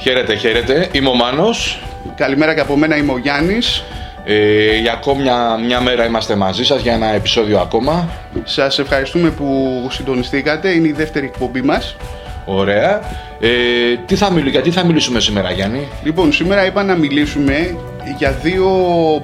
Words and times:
Χαίρετε, 0.00 0.34
χαίρετε. 0.34 0.88
Είμαι 0.92 1.08
ο 1.08 1.14
Μάνος. 1.14 1.82
Καλημέρα 2.14 2.54
και 2.54 2.60
από 2.60 2.76
μένα 2.76 2.96
είμαι 2.96 3.12
ο 3.12 3.18
Γιάννης. 3.18 3.84
Ε, 4.24 4.76
για 4.76 4.92
ακόμη 4.92 5.22
μια, 5.22 5.58
μια 5.66 5.80
μέρα 5.80 6.06
είμαστε 6.06 6.36
μαζί 6.36 6.64
σας 6.64 6.82
για 6.82 6.92
ένα 6.92 7.14
επεισόδιο 7.14 7.58
ακόμα. 7.60 8.08
Σας 8.44 8.78
ευχαριστούμε 8.78 9.30
που 9.30 9.86
συντονιστήκατε. 9.90 10.68
Είναι 10.70 10.88
η 10.88 10.92
δεύτερη 10.92 11.26
εκπομπή 11.26 11.62
μας. 11.62 11.96
Ωραία. 12.44 13.00
Ε, 13.40 13.48
τι 14.06 14.16
θα 14.16 14.26
μιλήσουμε, 14.26 14.50
γιατί 14.50 14.70
θα 14.70 14.84
μιλήσουμε 14.84 15.20
σήμερα 15.20 15.50
Γιάννη; 15.50 15.88
Λοιπόν, 16.02 16.32
σήμερα 16.32 16.66
είπα 16.66 16.82
να 16.82 16.94
μιλήσουμε 16.94 17.76
για 18.18 18.30
δύο 18.30 18.68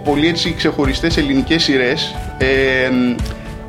πολύ 0.04 0.28
έτσι 0.28 0.54
ξεχωριστές 0.54 1.16
ελληνικές 1.16 1.62
σειρές. 1.62 2.14
Ε, 2.38 2.46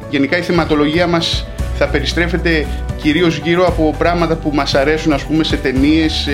γενικά 0.09 0.37
η 0.37 0.41
θεματολογία 0.41 1.07
μας 1.07 1.45
θα 1.77 1.87
περιστρέφεται 1.87 2.65
κυρίως 3.01 3.37
γύρω 3.37 3.67
από 3.67 3.95
πράγματα 3.97 4.35
που 4.35 4.51
μας 4.53 4.75
αρέσουν 4.75 5.13
ας 5.13 5.23
πούμε 5.23 5.43
σε 5.43 5.55
ταινίες, 5.55 6.13
σε, 6.13 6.31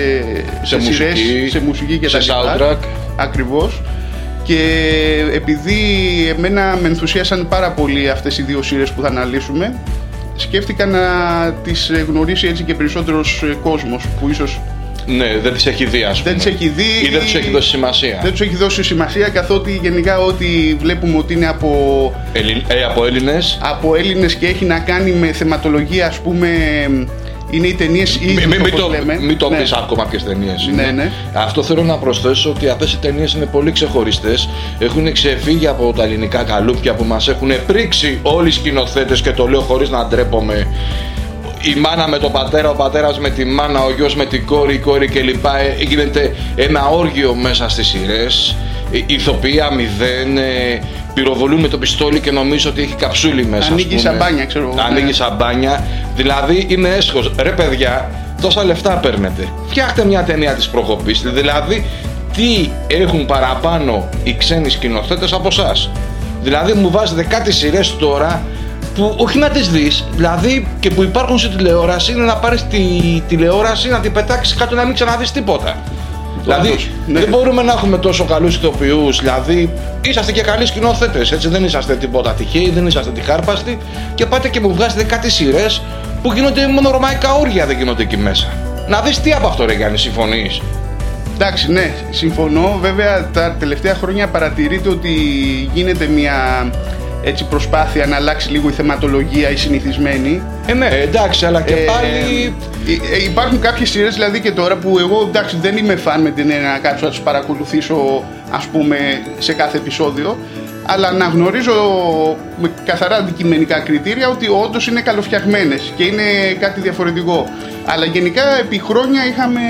Σε 0.62 0.80
σε, 0.80 0.92
σειρές, 0.92 1.10
μουσική, 1.20 1.48
σε 1.50 1.60
μουσική 1.60 1.98
και 1.98 2.08
σε 2.08 2.18
τα 2.18 2.22
λοιπά. 2.22 2.56
soundtrack. 2.58 2.86
Ακριβώς. 3.16 3.80
Και 4.44 4.58
επειδή 5.34 5.74
εμένα 6.36 6.78
με 6.82 6.88
ενθουσίασαν 6.88 7.48
πάρα 7.48 7.70
πολύ 7.72 8.10
αυτές 8.10 8.38
οι 8.38 8.42
δύο 8.42 8.62
σειρές 8.62 8.90
που 8.90 9.02
θα 9.02 9.08
αναλύσουμε, 9.08 9.74
σκέφτηκα 10.36 10.86
να 10.86 11.00
τις 11.64 11.90
γνωρίσει 12.08 12.46
έτσι 12.46 12.62
και 12.62 12.74
περισσότερος 12.74 13.42
ε, 13.42 13.56
κόσμος 13.62 14.04
που 14.20 14.28
ίσως 14.28 14.60
Ναι, 15.06 15.38
δεν 15.42 15.52
τις 15.52 15.66
έχει 15.66 15.84
δει 15.84 16.02
ας 16.02 16.18
πούμε. 16.22 16.30
δεν 16.34 16.36
τις 16.36 16.46
έχει 16.54 16.68
δει 16.68 17.06
Ή 17.06 17.08
δεν 17.08 17.20
τους 17.20 17.34
έχει 17.34 17.50
δώσει 17.50 17.68
σημασία. 17.68 18.18
δεν 18.22 18.30
τους 18.30 18.40
έχει 18.40 18.56
δώσει 18.56 18.82
σημασία 18.82 19.28
καθότι 19.28 19.78
γενικά 19.82 20.18
ό,τι 20.18 20.46
βλέπουμε 20.80 21.16
ότι 21.18 21.32
είναι 21.32 21.46
από, 21.46 21.70
Ελλην- 22.32 22.62
ε, 22.68 22.84
από 22.84 23.04
Έλληνες. 23.06 23.58
από 23.62 23.94
Έλληνες 23.94 24.34
και 24.34 24.46
έχει 24.46 24.64
να 24.64 24.78
κάνει 24.78 25.10
με 25.10 25.32
θεματολογία 25.32 26.06
ας 26.06 26.18
πούμε 26.18 26.48
είναι 27.50 27.66
οι 27.66 27.74
ταινίες 27.74 28.18
Μην 28.18 28.28
ήδη 28.28 28.46
μη, 28.46 28.58
μη 28.58 28.70
το, 28.70 28.88
λέμε. 28.88 29.18
μη 29.20 29.34
το 29.36 29.48
Ναι. 29.50 29.56
πεις 29.56 29.72
ακόμα 29.72 30.04
ποιες 30.06 30.24
ταινίες 30.24 30.66
είναι. 30.66 30.82
Ναι, 30.82 30.90
ναι. 30.90 31.12
Αυτό 31.32 31.62
θέλω 31.62 31.82
να 31.82 31.96
προσθέσω 31.96 32.50
ότι 32.50 32.68
αυτές 32.68 32.92
οι 32.92 32.98
ταινίες 32.98 33.32
είναι 33.32 33.46
πολύ 33.46 33.72
ξεχωριστές. 33.72 34.48
Έχουν 34.78 35.12
ξεφύγει 35.12 35.66
από 35.66 35.92
τα 35.96 36.02
ελληνικά 36.04 36.42
καλούπια 36.42 36.94
που 36.94 37.04
μας 37.04 37.28
έχουν 37.28 37.50
πρίξει 37.66 38.18
όλοι 38.22 38.48
οι 38.48 38.52
σκηνοθέτες 38.52 39.20
και 39.20 39.30
το 39.30 39.46
λέω 39.46 39.60
χωρίς 39.60 39.90
να 39.90 40.06
ντρέπομαι. 40.06 40.66
Η 41.62 41.74
μάνα 41.80 42.08
με 42.08 42.18
τον 42.18 42.32
πατέρα, 42.32 42.70
ο 42.70 42.74
πατέρας 42.74 43.18
με 43.18 43.30
τη 43.30 43.44
μάνα, 43.44 43.84
ο 43.84 43.90
γιος 43.96 44.14
με 44.16 44.24
την 44.26 44.46
κόρη, 44.46 44.74
η 44.74 44.78
κόρη 44.78 45.06
κλπ. 45.08 45.44
Ε, 45.44 45.82
Γίνεται 45.84 46.34
ένα 46.56 46.86
όργιο 46.86 47.34
μέσα 47.34 47.68
στις 47.68 47.86
σειρές. 47.86 48.56
Ε, 48.92 48.98
Ηθοποιία 49.06 49.70
μηδέν, 49.70 50.38
ε, 50.38 50.82
πυροβολούν 51.14 51.60
με 51.60 51.68
το 51.68 51.78
πιστόλι 51.78 52.20
και 52.20 52.30
νομίζω 52.30 52.70
ότι 52.70 52.82
έχει 52.82 52.94
καψούλη 52.94 53.46
μέσα. 53.46 53.62
ας 53.64 53.70
Ανοίγει 53.70 53.88
πούμε. 53.88 54.00
σαμπάνια, 54.00 54.44
ξέρω 54.44 54.64
εγώ. 54.64 54.74
Ανοίγει 54.88 55.06
Ναι. 55.06 55.12
σαμπάνια. 55.12 55.84
Δηλαδή 56.16 56.66
είναι 56.68 56.88
έσχος. 56.88 57.32
Ρε 57.42 57.50
παιδιά, 57.50 58.10
τόσα 58.40 58.64
λεφτά 58.64 58.90
παίρνετε. 58.90 59.48
Φτιάχτε 59.68 60.04
μια 60.04 60.22
ταινία 60.22 60.52
της 60.54 60.68
προκοπής. 60.68 61.22
Δηλαδή, 61.22 61.84
τι 62.36 62.68
έχουν 62.86 63.26
παραπάνω 63.26 64.08
οι 64.24 64.34
ξένοι 64.38 64.68
σκηνοθέτες 64.70 65.32
από 65.32 65.48
εσάς; 65.48 65.90
Δηλαδή, 66.42 66.72
μου 66.72 66.90
βάζετε 66.90 67.22
κάτι 67.22 67.52
σειρές 67.52 67.96
τώρα 67.96 68.42
που 68.94 69.14
όχι 69.16 69.38
να 69.38 69.48
τις 69.48 69.70
δεις, 69.70 70.04
δηλαδή 70.14 70.66
και 70.80 70.90
που 70.90 71.02
υπάρχουν 71.02 71.38
στη 71.38 71.48
τηλεόραση 71.48 72.12
είναι 72.12 72.24
να 72.24 72.36
πάρεις 72.36 72.66
τη 72.70 72.80
τηλεόραση 73.28 73.88
να 73.88 74.00
την 74.00 74.12
πετάξεις 74.12 74.56
κάτω 74.56 74.74
να 74.74 74.84
μην 74.84 74.94
ξαναδείς 74.94 75.32
τίποτα. 75.32 75.76
Δηλαδή, 76.42 76.90
ναι. 77.06 77.20
δεν 77.20 77.28
μπορούμε 77.28 77.62
να 77.62 77.72
έχουμε 77.72 77.98
τόσο 77.98 78.24
καλούς 78.24 78.54
ηθοποιούς, 78.56 79.18
δηλαδή 79.18 79.72
είσαστε 80.04 80.32
και 80.32 80.42
καλοί 80.42 80.66
σκηνοθέτες, 80.66 81.32
έτσι 81.32 81.48
δεν 81.48 81.64
είσαστε 81.64 81.94
τίποτα 81.94 82.32
τυχαίοι, 82.32 82.70
δεν 82.70 82.86
είσαστε 82.86 83.10
τυχάρπαστοι 83.10 83.78
και 84.14 84.26
πάτε 84.26 84.48
και 84.48 84.60
μου 84.60 84.74
βγάζετε 84.74 85.04
κάτι 85.04 85.30
σειρές 85.30 85.82
που 86.22 86.32
γίνονται 86.32 86.66
μόνο 86.66 86.90
ρωμαϊκά 86.90 87.34
όργια 87.34 87.66
δεν 87.66 87.76
γίνονται 87.76 88.02
εκεί 88.02 88.16
μέσα. 88.16 88.46
Να 88.88 89.00
δεις 89.00 89.20
τι 89.20 89.32
από 89.32 89.46
αυτό 89.46 89.64
ρε 89.64 89.72
Γιάννη, 89.72 89.98
συμφωνείς; 89.98 90.60
Εντάξει, 91.34 91.72
ναι, 91.72 91.94
συμφωνώ. 92.10 92.78
Βέβαια, 92.80 93.30
τα 93.32 93.56
τελευταία 93.58 93.94
χρόνια 93.94 94.28
παρατηρείται 94.28 94.88
ότι 94.88 95.10
γίνεται 95.72 96.06
μια 96.06 96.70
έτσι 97.22 97.44
προσπάθεια 97.44 98.06
να 98.06 98.16
αλλάξει 98.16 98.50
λίγο 98.50 98.68
η 98.68 98.72
θεματολογία, 98.72 99.50
η 99.50 99.56
συνηθισμένη. 99.56 100.42
Ε, 100.66 100.74
ναι, 100.74 100.86
εντάξει, 100.86 101.46
αλλά 101.46 101.60
και 101.60 101.74
Ε, 101.74 101.76
πάλι... 101.76 102.54
ε, 102.86 103.16
ε, 103.16 103.22
υπάρχουν 103.22 103.60
κάποιες 103.60 103.90
σειρές 103.90 104.14
δηλαδή 104.14 104.40
και 104.40 104.50
τώρα 104.50 104.76
που 104.76 104.98
εγώ 104.98 105.26
εντάξει 105.28 105.56
δεν 105.62 105.76
είμαι 105.76 105.96
φαν 105.96 106.20
με 106.20 106.30
την 106.30 106.50
έννοια 106.50 106.70
να 106.70 106.78
κάτσω 106.78 107.04
να 107.04 107.10
τις 107.10 107.20
παρακολουθήσω 107.20 108.24
ας 108.50 108.64
πούμε 108.64 108.96
σε 109.38 109.52
κάθε 109.52 109.76
επεισόδιο 109.76 110.36
αλλά 110.86 111.12
να 111.12 111.26
γνωρίζω 111.26 111.72
με 112.60 112.70
καθαρά 112.84 113.16
αντικειμενικά 113.16 113.78
κριτήρια 113.78 114.28
ότι 114.28 114.48
όντως 114.48 114.86
είναι 114.86 115.00
καλοφτιαγμένες 115.00 115.92
και 115.96 116.04
είναι 116.04 116.22
κάτι 116.60 116.80
διαφορετικό. 116.80 117.48
Αλλά 117.84 118.04
γενικά 118.04 118.58
επί 118.58 118.78
χρόνια 118.78 119.26
είχαμε, 119.26 119.60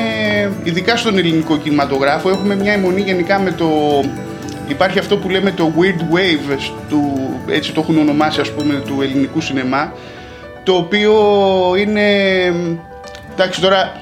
ειδικά 0.62 0.96
στον 0.96 1.18
ελληνικό 1.18 1.56
κινηματογράφο, 1.56 2.28
έχουμε 2.30 2.54
μια 2.56 2.72
αιμονή 2.72 3.00
γενικά 3.00 3.38
με 3.38 3.50
το... 3.50 3.66
Υπάρχει 4.72 4.98
αυτό 4.98 5.16
που 5.16 5.28
λέμε 5.28 5.50
το 5.50 5.72
weird 5.78 6.00
wave, 6.16 6.58
του, 6.88 7.12
έτσι 7.48 7.72
το 7.72 7.80
έχουν 7.80 7.98
ονομάσει 7.98 8.40
ας 8.40 8.50
πούμε, 8.50 8.82
του 8.86 8.98
ελληνικού 9.02 9.40
σινεμά, 9.40 9.92
το 10.62 10.72
οποίο 10.74 11.12
είναι... 11.78 12.02
Εντάξει 13.32 13.60
τώρα, 13.60 13.92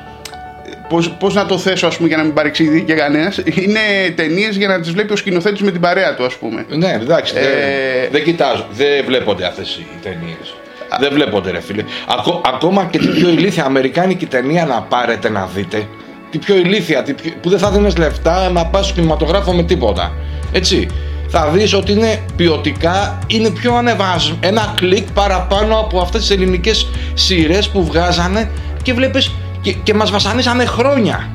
πώς, 0.88 1.10
πώς 1.10 1.34
να 1.34 1.46
το 1.46 1.58
θέσω 1.58 1.86
ας 1.86 1.96
πούμε 1.96 2.08
για 2.08 2.16
να 2.16 2.22
μην 2.22 2.32
παρεξηγεί 2.34 2.82
και 2.82 2.94
κανένας, 2.94 3.36
είναι 3.44 3.80
ταινίες 4.14 4.56
για 4.56 4.68
να 4.68 4.80
τις 4.80 4.90
βλέπει 4.92 5.12
ο 5.12 5.16
σκηνοθέτης 5.16 5.60
με 5.60 5.70
την 5.70 5.80
παρέα 5.80 6.14
του 6.14 6.24
ας 6.24 6.34
πούμε. 6.34 6.64
Ναι, 6.68 6.98
εντάξει, 7.02 7.34
δεν, 7.34 7.42
Ε, 7.42 8.08
δεν 8.10 8.22
κοιτάζω, 8.24 8.66
δεν 8.72 9.04
βλέπονται 9.06 9.46
αυτές 9.46 9.74
οι 9.76 9.86
ταινίες. 10.02 10.54
Δεν 11.00 11.12
βλέπονται 11.12 11.50
ρε 11.50 11.60
φίλε. 11.60 11.84
Ακό- 12.08 12.40
ακόμα 12.54 12.88
και 12.90 12.98
την 12.98 13.12
πιο 13.12 13.28
ηλίθια 13.28 13.64
αμερικάνικη 13.64 14.26
ταινία 14.26 14.64
να 14.64 14.82
πάρετε 14.82 15.28
να 15.28 15.48
δείτε. 15.54 15.86
Την 16.30 16.40
πιο 16.40 16.56
ηλίθια, 16.56 17.02
την 17.02 17.14
πιο- 17.14 17.32
που 17.42 17.48
δεν 17.48 17.58
θα 17.58 17.70
δίνεις 17.70 17.96
λεφτά 17.96 18.50
να 18.50 18.66
πας 18.66 18.84
στο 18.86 18.94
κινηματογράφο 18.94 19.52
με 19.52 19.62
τίποτα. 19.62 20.12
Έτσι. 20.52 20.86
Θα 21.32 21.48
δεις 21.48 21.74
ότι 21.74 21.92
είναι 21.92 22.18
ποιοτικά, 22.36 23.18
είναι 23.26 23.50
πιο 23.50 23.74
ανεβασμένο. 23.74 24.38
Ένα 24.40 24.74
κλικ 24.76 25.10
παραπάνω 25.12 25.78
από 25.78 26.00
αυτές 26.00 26.20
τις 26.20 26.30
ελληνικές 26.30 26.88
σειρές 27.14 27.68
που 27.68 27.84
βγάζανε 27.84 28.50
και 28.82 28.92
βλέπεις 28.92 29.30
και, 29.60 29.72
και 29.72 29.94
μας 29.94 30.10
βασανίσανε 30.10 30.64
χρόνια. 30.64 31.28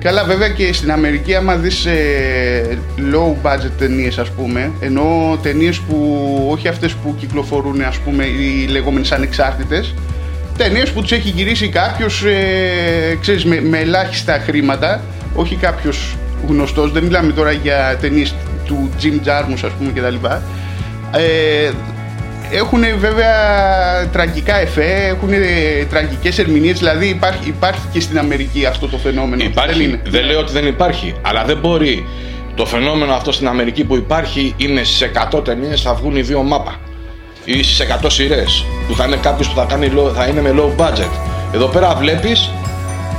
Καλά 0.00 0.24
βέβαια 0.24 0.48
και 0.48 0.72
στην 0.72 0.92
Αμερική 0.92 1.34
άμα 1.34 1.56
δεις 1.56 1.86
ε, 1.86 2.78
low 3.12 3.46
budget 3.46 3.70
ταινίες 3.78 4.18
ας 4.18 4.30
πούμε 4.30 4.70
ενώ 4.80 5.38
ταινίες 5.42 5.78
που 5.78 6.48
όχι 6.50 6.68
αυτές 6.68 6.92
που 6.92 7.14
κυκλοφορούν 7.18 7.82
ας 7.82 7.96
πούμε 7.96 8.24
οι 8.24 8.66
λεγόμενες 8.66 9.12
ανεξάρτητες 9.12 9.94
ταινίες 10.56 10.90
που 10.90 11.00
τους 11.00 11.12
έχει 11.12 11.28
γυρίσει 11.28 11.68
κάποιος 11.68 12.22
ε, 12.22 13.18
ξέρεις 13.20 13.44
με, 13.44 13.60
με 13.60 13.78
ελάχιστα 13.78 14.38
χρήματα 14.38 15.00
όχι 15.34 15.54
κάποιος 15.54 16.16
γνωστός 16.48 16.92
δεν 16.92 17.02
μιλάμε 17.02 17.32
τώρα 17.32 17.52
για 17.52 17.96
ταινίες 18.00 18.34
του 18.66 18.90
Jim 19.02 19.26
Jarmusch 19.28 19.60
ας 19.64 19.72
πούμε 19.78 19.92
κτλ 19.94 20.14
ε, 21.12 21.70
έχουν 22.52 22.82
βέβαια 22.98 23.32
τραγικά 24.12 24.56
εφέ, 24.60 25.06
έχουν 25.06 25.28
τραγικές 25.90 26.38
ερμηνείες, 26.38 26.78
δηλαδή 26.78 27.06
υπάρχει, 27.08 27.48
υπάρχει 27.48 27.80
και 27.92 28.00
στην 28.00 28.18
Αμερική 28.18 28.66
αυτό 28.66 28.86
το 28.88 28.96
φαινόμενο. 28.96 29.42
Υπάρχει. 29.44 29.86
Δεν 29.86 30.00
Δεν, 30.04 30.20
είναι. 30.20 30.30
λέω 30.30 30.38
ότι 30.40 30.52
δεν 30.52 30.66
υπάρχει. 30.66 31.14
Αλλά 31.22 31.44
δεν 31.44 31.58
μπορεί. 31.58 32.06
Το 32.54 32.66
φαινόμενο 32.66 33.12
αυτό 33.12 33.32
στην 33.32 33.48
Αμερική 33.48 33.84
που 33.84 33.96
υπάρχει 33.96 34.54
είναι 34.56 34.84
στι 34.84 35.10
100 35.34 35.44
ταινίες 35.44 35.80
θα 35.82 35.94
βγουν 35.94 36.16
οι 36.16 36.20
δύο 36.20 36.42
μάπα. 36.42 36.76
Ή 37.44 37.62
στι 37.62 37.86
100 38.02 38.06
σειρές. 38.10 38.64
Που 38.88 38.94
θα 38.96 39.04
είναι 39.04 39.16
κάποιος 39.16 39.48
που 39.48 39.54
θα, 39.54 39.64
κάνει, 39.68 39.92
low- 39.96 40.12
θα 40.14 40.26
είναι 40.26 40.40
με 40.40 40.54
low 40.56 40.80
budget. 40.84 41.10
Εδώ 41.54 41.66
πέρα 41.66 41.94
βλέπεις 41.94 42.50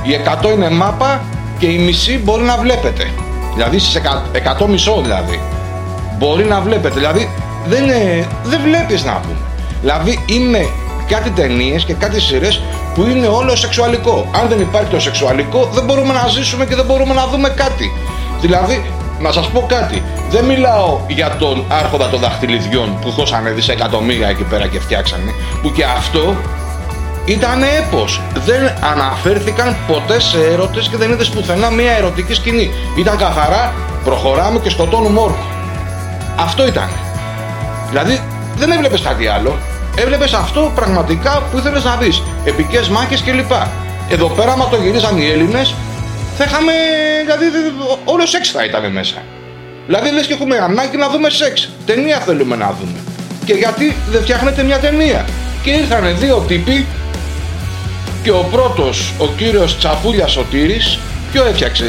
οι 0.02 0.10
100 0.42 0.52
είναι 0.54 0.70
μάπα 0.70 1.20
και 1.62 1.68
η 1.68 1.78
μισή 1.78 2.18
μπορεί 2.24 2.42
να 2.42 2.56
βλέπετε. 2.56 3.10
Δηλαδή 3.54 3.78
στι 3.78 4.00
100 4.60 4.66
μισό 4.66 5.00
δηλαδή. 5.02 5.40
Μπορεί 6.18 6.44
να 6.44 6.60
βλέπετε. 6.60 6.94
Δηλαδή 6.94 7.30
δεν, 7.66 7.82
είναι, 7.82 8.28
δεν 8.44 8.60
βλέπεις 8.60 9.04
να 9.04 9.12
πούμε. 9.12 9.36
Δηλαδή 9.80 10.24
είναι 10.26 10.66
κάτι 11.08 11.30
ταινίες 11.30 11.84
και 11.84 11.94
κάτι 11.94 12.20
σειρές 12.20 12.62
που 12.94 13.02
είναι 13.02 13.26
όλο 13.26 13.56
σεξουαλικό. 13.56 14.30
Αν 14.40 14.48
δεν 14.48 14.60
υπάρχει 14.60 14.90
το 14.90 15.00
σεξουαλικό, 15.00 15.68
δεν 15.72 15.84
μπορούμε 15.84 16.12
να 16.12 16.28
ζήσουμε 16.28 16.66
και 16.66 16.74
δεν 16.74 16.84
μπορούμε 16.84 17.14
να 17.14 17.26
δούμε 17.26 17.48
κάτι. 17.48 17.92
Δηλαδή, 18.40 18.84
να 19.20 19.32
σας 19.32 19.48
πω 19.48 19.64
κάτι. 19.68 20.02
Δεν 20.30 20.44
μιλάω 20.44 20.98
για 21.08 21.36
τον 21.38 21.64
άρχοντα 21.68 22.08
των 22.08 22.20
δαχτυλιδιών 22.20 22.98
που 23.00 23.10
χώσανε 23.10 23.50
δισεκατομμύρια 23.50 24.28
εκεί 24.28 24.42
πέρα 24.42 24.66
και 24.66 24.80
φτιάξανε. 24.80 25.34
Που 25.62 25.72
και 25.72 25.84
αυτό 25.84 26.36
ήταν 27.24 27.62
έπος. 27.62 28.20
Δεν 28.34 28.72
αναφέρθηκαν 28.92 29.76
ποτέ 29.86 30.20
σε 30.20 30.38
έρωτες 30.52 30.88
και 30.88 30.96
δεν 30.96 31.10
είδες 31.10 31.28
πουθενά 31.28 31.70
μια 31.70 31.90
ερωτική 31.90 32.34
σκηνή. 32.34 32.70
Ήταν 32.98 33.16
καθαρά 33.16 33.72
προχωράμε 34.04 34.58
και 34.58 34.70
σκοτώνουμε 34.70 35.20
όρκο. 35.20 35.46
Αυτό 36.36 36.66
ήταν. 36.66 36.88
Δηλαδή 37.88 38.22
δεν 38.56 38.70
έβλεπες 38.70 39.00
κάτι 39.00 39.26
άλλο. 39.26 39.58
Έβλεπες 39.96 40.32
αυτό 40.32 40.72
πραγματικά 40.74 41.42
που 41.50 41.58
ήθελες 41.58 41.84
να 41.84 41.96
δεις. 41.96 42.22
Επικές 42.44 42.88
μάχες 42.88 43.22
κλπ. 43.22 43.52
Εδώ 44.08 44.28
πέρα, 44.28 44.52
άμα 44.52 44.68
το 44.68 44.76
γυρίζαν 44.76 45.18
οι 45.18 45.30
Έλληνες, 45.30 45.74
θα 46.38 46.44
είχαμε. 46.44 46.72
Δηλαδή, 47.24 47.44
όλο 48.04 48.26
σεξ 48.26 48.50
θα 48.50 48.64
ήταν 48.64 48.92
μέσα. 48.92 49.16
Δηλαδή, 49.86 50.10
λες 50.10 50.26
και 50.26 50.32
έχουμε 50.32 50.56
ανάγκη 50.56 50.96
να 50.96 51.08
δούμε 51.08 51.30
σεξ. 51.30 51.68
Ταινία 51.86 52.18
θέλουμε 52.18 52.56
να 52.56 52.74
δούμε. 52.80 52.98
Και 53.44 53.52
γιατί 53.52 53.96
δεν 54.10 54.22
φτιάχνετε 54.22 54.62
μια 54.62 54.78
ταινία. 54.78 55.24
Και 55.62 55.70
ήρθανε 55.70 56.12
δύο 56.12 56.44
τύποι 56.48 56.86
και 58.22 58.30
ο 58.30 58.48
πρώτος, 58.52 59.12
ο 59.18 59.26
κύριος 59.36 59.78
Τσαπούλια 59.78 60.26
Σωτήρης, 60.26 60.98
Ποιο 61.32 61.44
έφτιαξε 61.46 61.84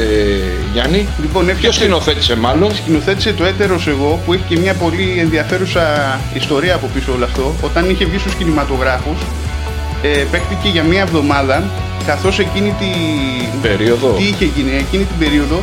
Γιάννη, 0.72 1.06
Λοιπόν, 1.20 1.42
ποιο 1.44 1.52
έφτιαξε- 1.54 1.80
σκηνοθέτησε 1.82 2.36
μάλλον; 2.36 2.74
Σκηνοθέτησε 2.74 3.32
το 3.32 3.44
έτερος 3.44 3.86
εγώ 3.86 4.20
που 4.26 4.32
έχει 4.32 4.42
και 4.48 4.58
μια 4.58 4.74
πολύ 4.74 5.16
ενδιαφέρουσα 5.18 5.84
ιστορία 6.34 6.74
από 6.74 6.90
πίσω 6.94 7.12
όλο 7.12 7.24
αυτό. 7.24 7.54
Όταν 7.62 7.90
είχε 7.90 8.04
βγει 8.04 8.18
στους 8.18 8.34
κινηματογράφους, 8.34 9.18
ε, 10.02 10.08
παίχτηκε 10.08 10.68
για 10.68 10.82
μια 10.82 11.00
εβδομάδα 11.00 11.70
καθώς 12.06 12.38
εκείνη 12.38 12.74
τη... 12.78 12.86
Περίοδο. 13.62 14.08
Τι 14.08 14.24
είχε 14.24 14.44
γίνει, 14.44 14.76
εκείνη 14.76 15.04
την 15.04 15.18
περίοδο 15.18 15.62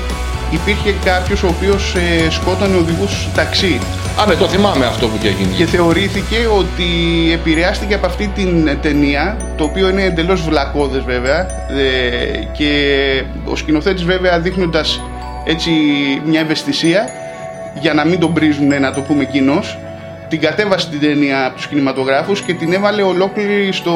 υπήρχε 0.52 0.96
κάποιος 1.06 1.44
ο 1.44 1.48
οποίος 1.48 1.96
ε, 1.96 2.30
σκότωνε 2.30 2.76
οδηγούς 2.76 3.28
ταξί 3.36 3.80
Α, 4.22 4.26
ναι, 4.26 4.34
το 4.34 4.48
θυμάμαι 4.48 4.86
αυτό 4.86 5.08
που 5.08 5.16
είχε 5.22 5.30
γίνει. 5.30 5.54
και 5.54 5.66
θεωρήθηκε 5.66 6.38
ότι 6.58 6.84
επηρεάστηκε 7.34 7.94
από 7.94 8.06
αυτή 8.06 8.32
την 8.36 8.78
ταινία 8.82 9.38
το 9.58 9.64
οποίο 9.64 9.90
είναι 9.90 10.04
εντελώς 10.04 10.42
βλακώδες 10.42 11.04
βέβαια 11.04 11.40
ε, 11.40 12.44
και 12.52 12.72
ο 13.46 13.56
σκηνοθέτης 13.56 14.04
βέβαια 14.04 14.40
δείχνοντας 14.40 15.02
έτσι 15.46 15.72
μια 16.26 16.40
ευαισθησία 16.40 17.10
για 17.80 17.94
να 17.94 18.06
μην 18.06 18.20
τον 18.20 18.34
πρίζουν 18.34 18.68
να 18.82 18.94
το 18.94 19.02
πούμε 19.02 19.22
εκείνο. 19.24 19.64
Την 20.32 20.40
κατέβασε 20.42 20.90
την 20.90 21.00
ταινία 21.00 21.46
από 21.46 21.56
τους 21.56 21.68
κινηματογράφους 21.68 22.42
και 22.42 22.54
την 22.54 22.74
έβαλε 22.74 23.02
ολόκληρη 23.02 23.70
στο 23.72 23.94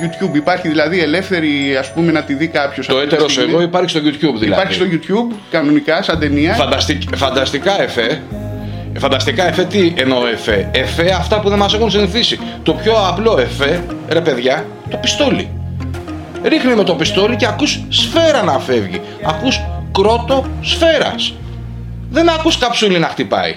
YouTube 0.00 0.34
υπάρχει 0.36 0.68
δηλαδή 0.68 1.00
ελεύθερη 1.00 1.76
ας 1.78 1.92
πούμε 1.92 2.12
να 2.12 2.22
τη 2.22 2.34
δει 2.34 2.46
κάποιος 2.46 2.86
Το 2.86 2.94
αυτή 2.96 3.08
τη 3.08 3.14
έτερος 3.14 3.32
στιγμή. 3.32 3.52
εγώ 3.52 3.62
υπάρχει 3.62 3.88
στο 3.90 4.00
YouTube 4.04 4.20
δηλαδή. 4.38 4.46
Υπάρχει 4.46 4.72
στο 4.72 4.84
YouTube 4.92 5.34
κανονικά 5.50 6.02
σαν 6.02 6.18
ταινία 6.18 6.54
Φανταστικ- 6.54 7.16
φανταστικά 7.16 7.82
εφέ. 7.82 8.20
Φανταστικά 8.98 9.48
εφέ, 9.48 9.64
τι 9.64 9.92
εννοώ 9.96 10.26
εφέ; 10.26 10.68
Εφέ 10.72 11.14
αυτά 11.18 11.40
που 11.40 11.48
δεν 11.48 11.58
μας 11.58 11.74
έχουν 11.74 11.90
συνηθίσει. 11.90 12.38
Το 12.62 12.72
πιο 12.72 12.92
απλό 13.08 13.38
εφέ, 13.40 13.82
ρε 14.08 14.20
παιδιά, 14.20 14.66
το 14.90 14.96
πιστόλι. 14.96 15.50
Ρίχνει 16.44 16.74
με 16.74 16.84
το 16.84 16.94
πιστόλι 16.94 17.36
και 17.36 17.46
ακούς 17.46 17.80
σφαίρα 17.88 18.42
να 18.42 18.58
φεύγει. 18.58 19.00
Ακούς 19.26 19.60
κρότο 19.92 20.44
σφαίρας. 20.60 21.34
Δεν 22.10 22.28
ακούς 22.28 22.58
καψούλη 22.58 22.98
να 22.98 23.06
χτυπάει. 23.06 23.54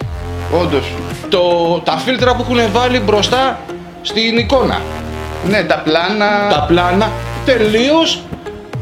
όντως 0.61 0.91
Το, 1.31 1.81
τα 1.83 1.97
φίλτρα 1.97 2.35
που 2.35 2.45
έχουν 2.49 2.71
βάλει 2.71 2.99
μπροστά 2.99 3.59
στην 4.01 4.37
εικόνα. 4.37 4.81
ναι 5.49 5.63
τα 5.63 5.77
πλάνα. 5.79 6.47
Τα 6.49 6.65
πλάνα. 6.67 7.11
Τελείως 7.45 8.21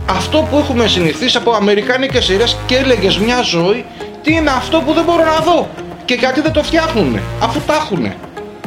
αυτό 0.10 0.48
που 0.50 0.58
έχουμε 0.58 0.88
συνηθίσει 0.88 1.38
από 1.38 1.52
αμερικάνικες 1.52 2.26
σειρές 2.26 2.58
και 2.66 2.76
έλεγες 2.76 3.18
μια 3.18 3.42
ζωή 3.42 3.86
τι 4.24 4.34
είναι 4.34 4.50
αυτό 4.50 4.82
που 4.86 4.94
δεν 4.94 5.04
μπορώ 5.04 5.24
να 5.24 5.40
δω; 5.40 5.68
Και 6.06 6.14
γιατί 6.14 6.42
δεν 6.42 6.52
το 6.52 6.64
φτιάχνουν 6.64 7.20
αφού 7.40 7.60
τα 7.60 7.74
έχουν 7.74 8.14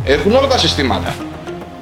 έχουν 0.05 0.34
όλα 0.34 0.46
τα 0.46 0.58
συστήματα. 0.58 1.14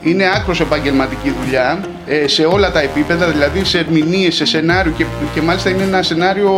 Είναι 0.03 0.25
άκρος 0.37 0.61
επαγγελματική 0.61 1.35
δουλειά. 1.45 1.81
ε, 1.81 2.00
σε 2.27 2.45
όλα 2.45 2.71
τα 2.73 2.81
επίπεδα, 2.81 3.27
δηλαδή 3.27 3.65
σε 3.65 3.79
ερμηνείες, 3.79 4.35
σε 4.35 4.45
σενάριο 4.45 4.93
και, 4.97 5.05
και 5.35 5.41
μάλιστα 5.43 5.71
είναι 5.71 5.83
ένα 5.83 6.03
σενάριο 6.03 6.51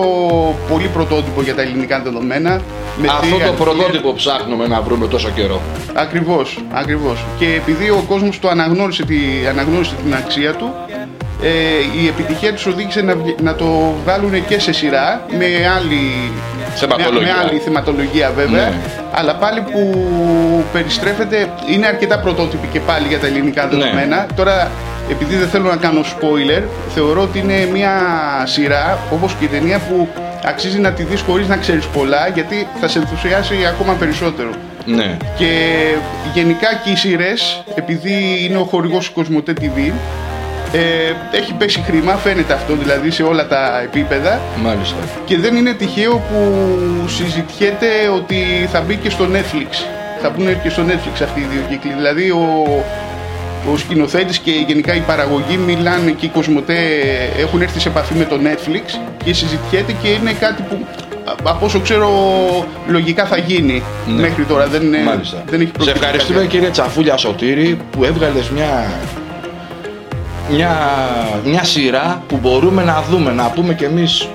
πολύ 0.68 0.88
πρωτότυπο 0.88 1.42
για 1.42 1.54
τα 1.54 1.62
ελληνικά 1.62 2.00
δεδομένα. 2.04 2.60
με 3.00 3.08
αυτό 3.08 3.20
τρία 3.20 3.30
το 3.30 3.42
αρχεία. 3.50 3.64
πρωτότυπο 3.64 4.12
ψάχνουμε 4.14 4.66
να 4.66 4.80
βρούμε 4.80 5.06
τόσο 5.06 5.28
καιρό 5.34 5.60
Ακριβώς, 5.94 6.64
ακριβώς. 6.72 7.24
Και 7.38 7.46
επειδή 7.54 7.90
ο 7.90 8.04
κόσμος 8.08 8.38
το 8.38 8.48
αναγνώρισε, 8.48 9.04
τη, 9.04 9.16
αναγνώρισε 9.48 9.94
την 10.04 10.14
αξία 10.14 10.52
του, 10.54 10.74
ε, 11.42 11.48
η 12.02 12.06
επιτυχία 12.08 12.52
τους 12.52 12.66
οδήγησε 12.66 13.00
να, 13.02 13.14
βγει- 13.16 13.40
να 13.40 13.54
το 13.54 13.94
βγάλουν 14.04 14.46
και 14.46 14.58
σε 14.60 14.72
σειρά 14.72 15.26
με 15.38 15.46
άλλη, 15.76 16.30
Θεματολογία. 16.74 17.34
με, 17.34 17.42
με 17.42 17.48
άλλη 17.48 17.58
θεματολογία 17.58 18.30
βέβαια. 18.36 18.68
Ναι. 18.68 18.72
Αλλά 19.12 19.34
πάλι 19.34 19.60
που 19.60 20.04
περιστρέφεται, 20.72 21.48
είναι 21.72 21.86
αρκετά 21.86 22.18
πρωτότυπη 22.18 22.66
και 22.72 22.80
πάλι 22.80 23.06
για 23.08 23.18
τα 23.18 23.26
ελληνικά 23.26 23.64
Ναι. 23.64 23.70
δεδομένα. 23.70 24.26
Τώρα, 24.36 24.70
επειδή 25.10 25.36
δεν 25.36 25.48
θέλω 25.48 25.68
να 25.68 25.76
κάνω 25.76 26.00
spoiler, 26.00 26.62
θεωρώ 26.94 27.22
ότι 27.22 27.38
είναι 27.38 27.68
μια 27.72 27.92
σειρά, 28.44 28.98
όπως 29.12 29.34
και 29.38 29.44
η 29.44 29.48
ταινία, 29.48 29.78
που 29.78 30.08
αξίζει 30.44 30.78
να 30.78 30.92
τη 30.92 31.02
δεις 31.02 31.20
χωρίς 31.20 31.48
να 31.48 31.56
ξέρεις 31.56 31.86
πολλά, 31.86 32.28
γιατί 32.28 32.66
θα 32.80 32.88
σε 32.88 32.98
ενθουσιάσει 32.98 33.54
ακόμα 33.66 33.92
περισσότερο. 33.92 34.50
ναι 34.86 35.16
Και 35.36 35.50
γενικά 36.34 36.66
και 36.84 36.90
οι 36.90 36.96
σειρές, 36.96 37.64
επειδή 37.74 38.44
είναι 38.44 38.56
ο 38.56 38.64
χορηγός 38.64 39.06
του 39.06 39.12
Κοσμοτέ 39.12 39.52
TV, 39.60 39.92
ε, 40.72 41.36
έχει 41.36 41.54
πέσει 41.54 41.82
χρήμα, 41.86 42.14
φαίνεται 42.16 42.52
αυτό 42.52 42.74
δηλαδή 42.74 43.10
σε 43.10 43.22
όλα 43.22 43.46
τα 43.46 43.80
επίπεδα 43.82 44.40
μάλιστα 44.62 44.96
και 45.24 45.38
δεν 45.38 45.56
είναι 45.56 45.72
τυχαίο 45.72 46.12
που 46.12 46.62
συζητιέται 47.08 47.86
ότι 48.14 48.68
θα 48.72 48.80
μπει 48.80 48.96
και 48.96 49.10
στο 49.10 49.24
Netflix. 49.32 49.86
Θα 50.22 50.30
μπουν 50.30 50.62
και 50.62 50.68
στο 50.68 50.82
Netflix 50.88 51.22
αυτοί 51.22 51.40
οι 51.40 51.46
δύο 51.50 51.62
κύκλοι. 51.68 51.92
Δηλαδή 51.92 52.30
ο, 52.30 52.84
ο 53.72 53.76
σκηνοθέτης 53.76 54.38
και 54.38 54.50
γενικά 54.66 54.94
η 54.94 55.00
παραγωγή 55.00 55.56
μιλάνε 55.56 56.10
και 56.10 56.26
οι 56.26 56.28
Κοσμοτέ 56.28 56.76
έχουν 57.38 57.62
έρθει 57.62 57.80
σε 57.80 57.88
επαφή 57.88 58.14
με 58.14 58.24
το 58.24 58.38
Netflix 58.44 59.00
και 59.24 59.32
συζητιέται 59.34 59.92
και 60.02 60.08
είναι 60.08 60.32
κάτι 60.32 60.62
που 60.62 60.86
α- 61.24 61.50
από 61.50 61.66
όσο 61.66 61.80
ξέρω 61.80 62.08
λογικά 62.86 63.24
θα 63.26 63.36
γίνει 63.36 63.82
Ναι. 64.06 64.20
μέχρι 64.20 64.44
τώρα. 64.44 64.66
Δεν, 64.66 64.82
είναι- 64.82 64.98
Μάλιστα. 65.04 65.42
δεν 65.46 65.60
έχει 65.60 65.66
Σε 65.68 65.72
προκύψει 65.72 65.98
ευχαριστούμε 66.00 66.38
κάτι 66.38 66.50
κύριε 66.50 66.68
Τσαφούλια 66.70 67.16
Σωτήρη 67.16 67.78
που 67.90 68.04
έβγαλες 68.04 68.48
μια, 68.48 68.90
μια, 70.50 70.70
μια 71.44 71.64
σειρά 71.64 72.22
που 72.28 72.38
μπορούμε 72.42 72.82
να 72.84 73.02
δούμε, 73.10 73.30
να 73.32 73.44
πούμε 73.50 73.74
κι 73.74 73.84
εμείς. 73.84 74.28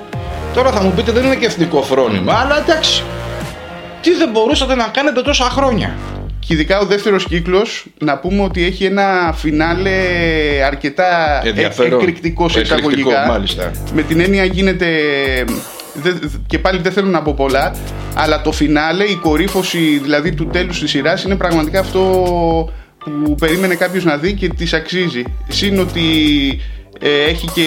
Τώρα 0.53 0.71
θα 0.71 0.81
μου 0.81 0.91
πείτε 0.95 1.11
δεν 1.11 1.23
είναι 1.25 1.35
και 1.35 1.45
εθνικό 1.45 1.81
φρόνημα, 1.81 2.33
αλλά 2.33 2.57
εντάξει. 2.57 3.03
Τι 4.01 4.13
δεν 4.13 4.29
μπορούσατε 4.29 4.75
να 4.75 4.83
κάνετε 4.83 5.21
τόσα 5.21 5.43
χρόνια; 5.43 5.95
Και 6.47 6.53
ειδικά 6.53 6.79
ο 6.79 6.85
δεύτερος 6.85 7.25
κύκλος, 7.27 7.85
να 7.99 8.17
πούμε 8.17 8.43
ότι 8.43 8.63
έχει 8.65 8.85
ένα 8.85 9.33
φινάλε 9.37 9.91
αρκετά 10.65 11.41
Ενδιαφέρον. 11.43 11.99
εκρηκτικό 11.99 12.49
σε 12.49 12.59
Εκρηκτικό, 12.59 12.89
εισαγωγικά. 12.89 13.25
μάλιστα. 13.27 13.71
Με 13.93 14.01
την 14.01 14.19
έννοια 14.19 14.43
γίνεται, 14.43 14.87
δεν- 15.93 16.43
και 16.47 16.59
πάλι 16.59 16.79
δεν 16.81 16.91
θέλω 16.91 17.07
να 17.09 17.21
πω 17.21 17.33
πολλά, 17.33 17.75
αλλά 18.13 18.41
το 18.41 18.51
φινάλε, 18.51 19.03
η 19.03 19.15
κορύφωση 19.15 19.99
δηλαδή 20.03 20.33
του 20.33 20.47
τέλους 20.47 20.79
της 20.79 20.89
σειράς 20.89 21.23
είναι 21.23 21.35
πραγματικά 21.35 21.79
αυτό 21.79 21.99
που 22.99 23.35
περίμενε 23.35 23.75
κάποιος 23.75 24.03
να 24.03 24.17
δει 24.17 24.33
και 24.33 24.47
της 24.47 24.73
αξίζει. 24.73 25.23
Συν 25.47 25.79
ότι 25.79 26.01
ε, 26.99 27.29
έχει 27.29 27.47
και 27.53 27.63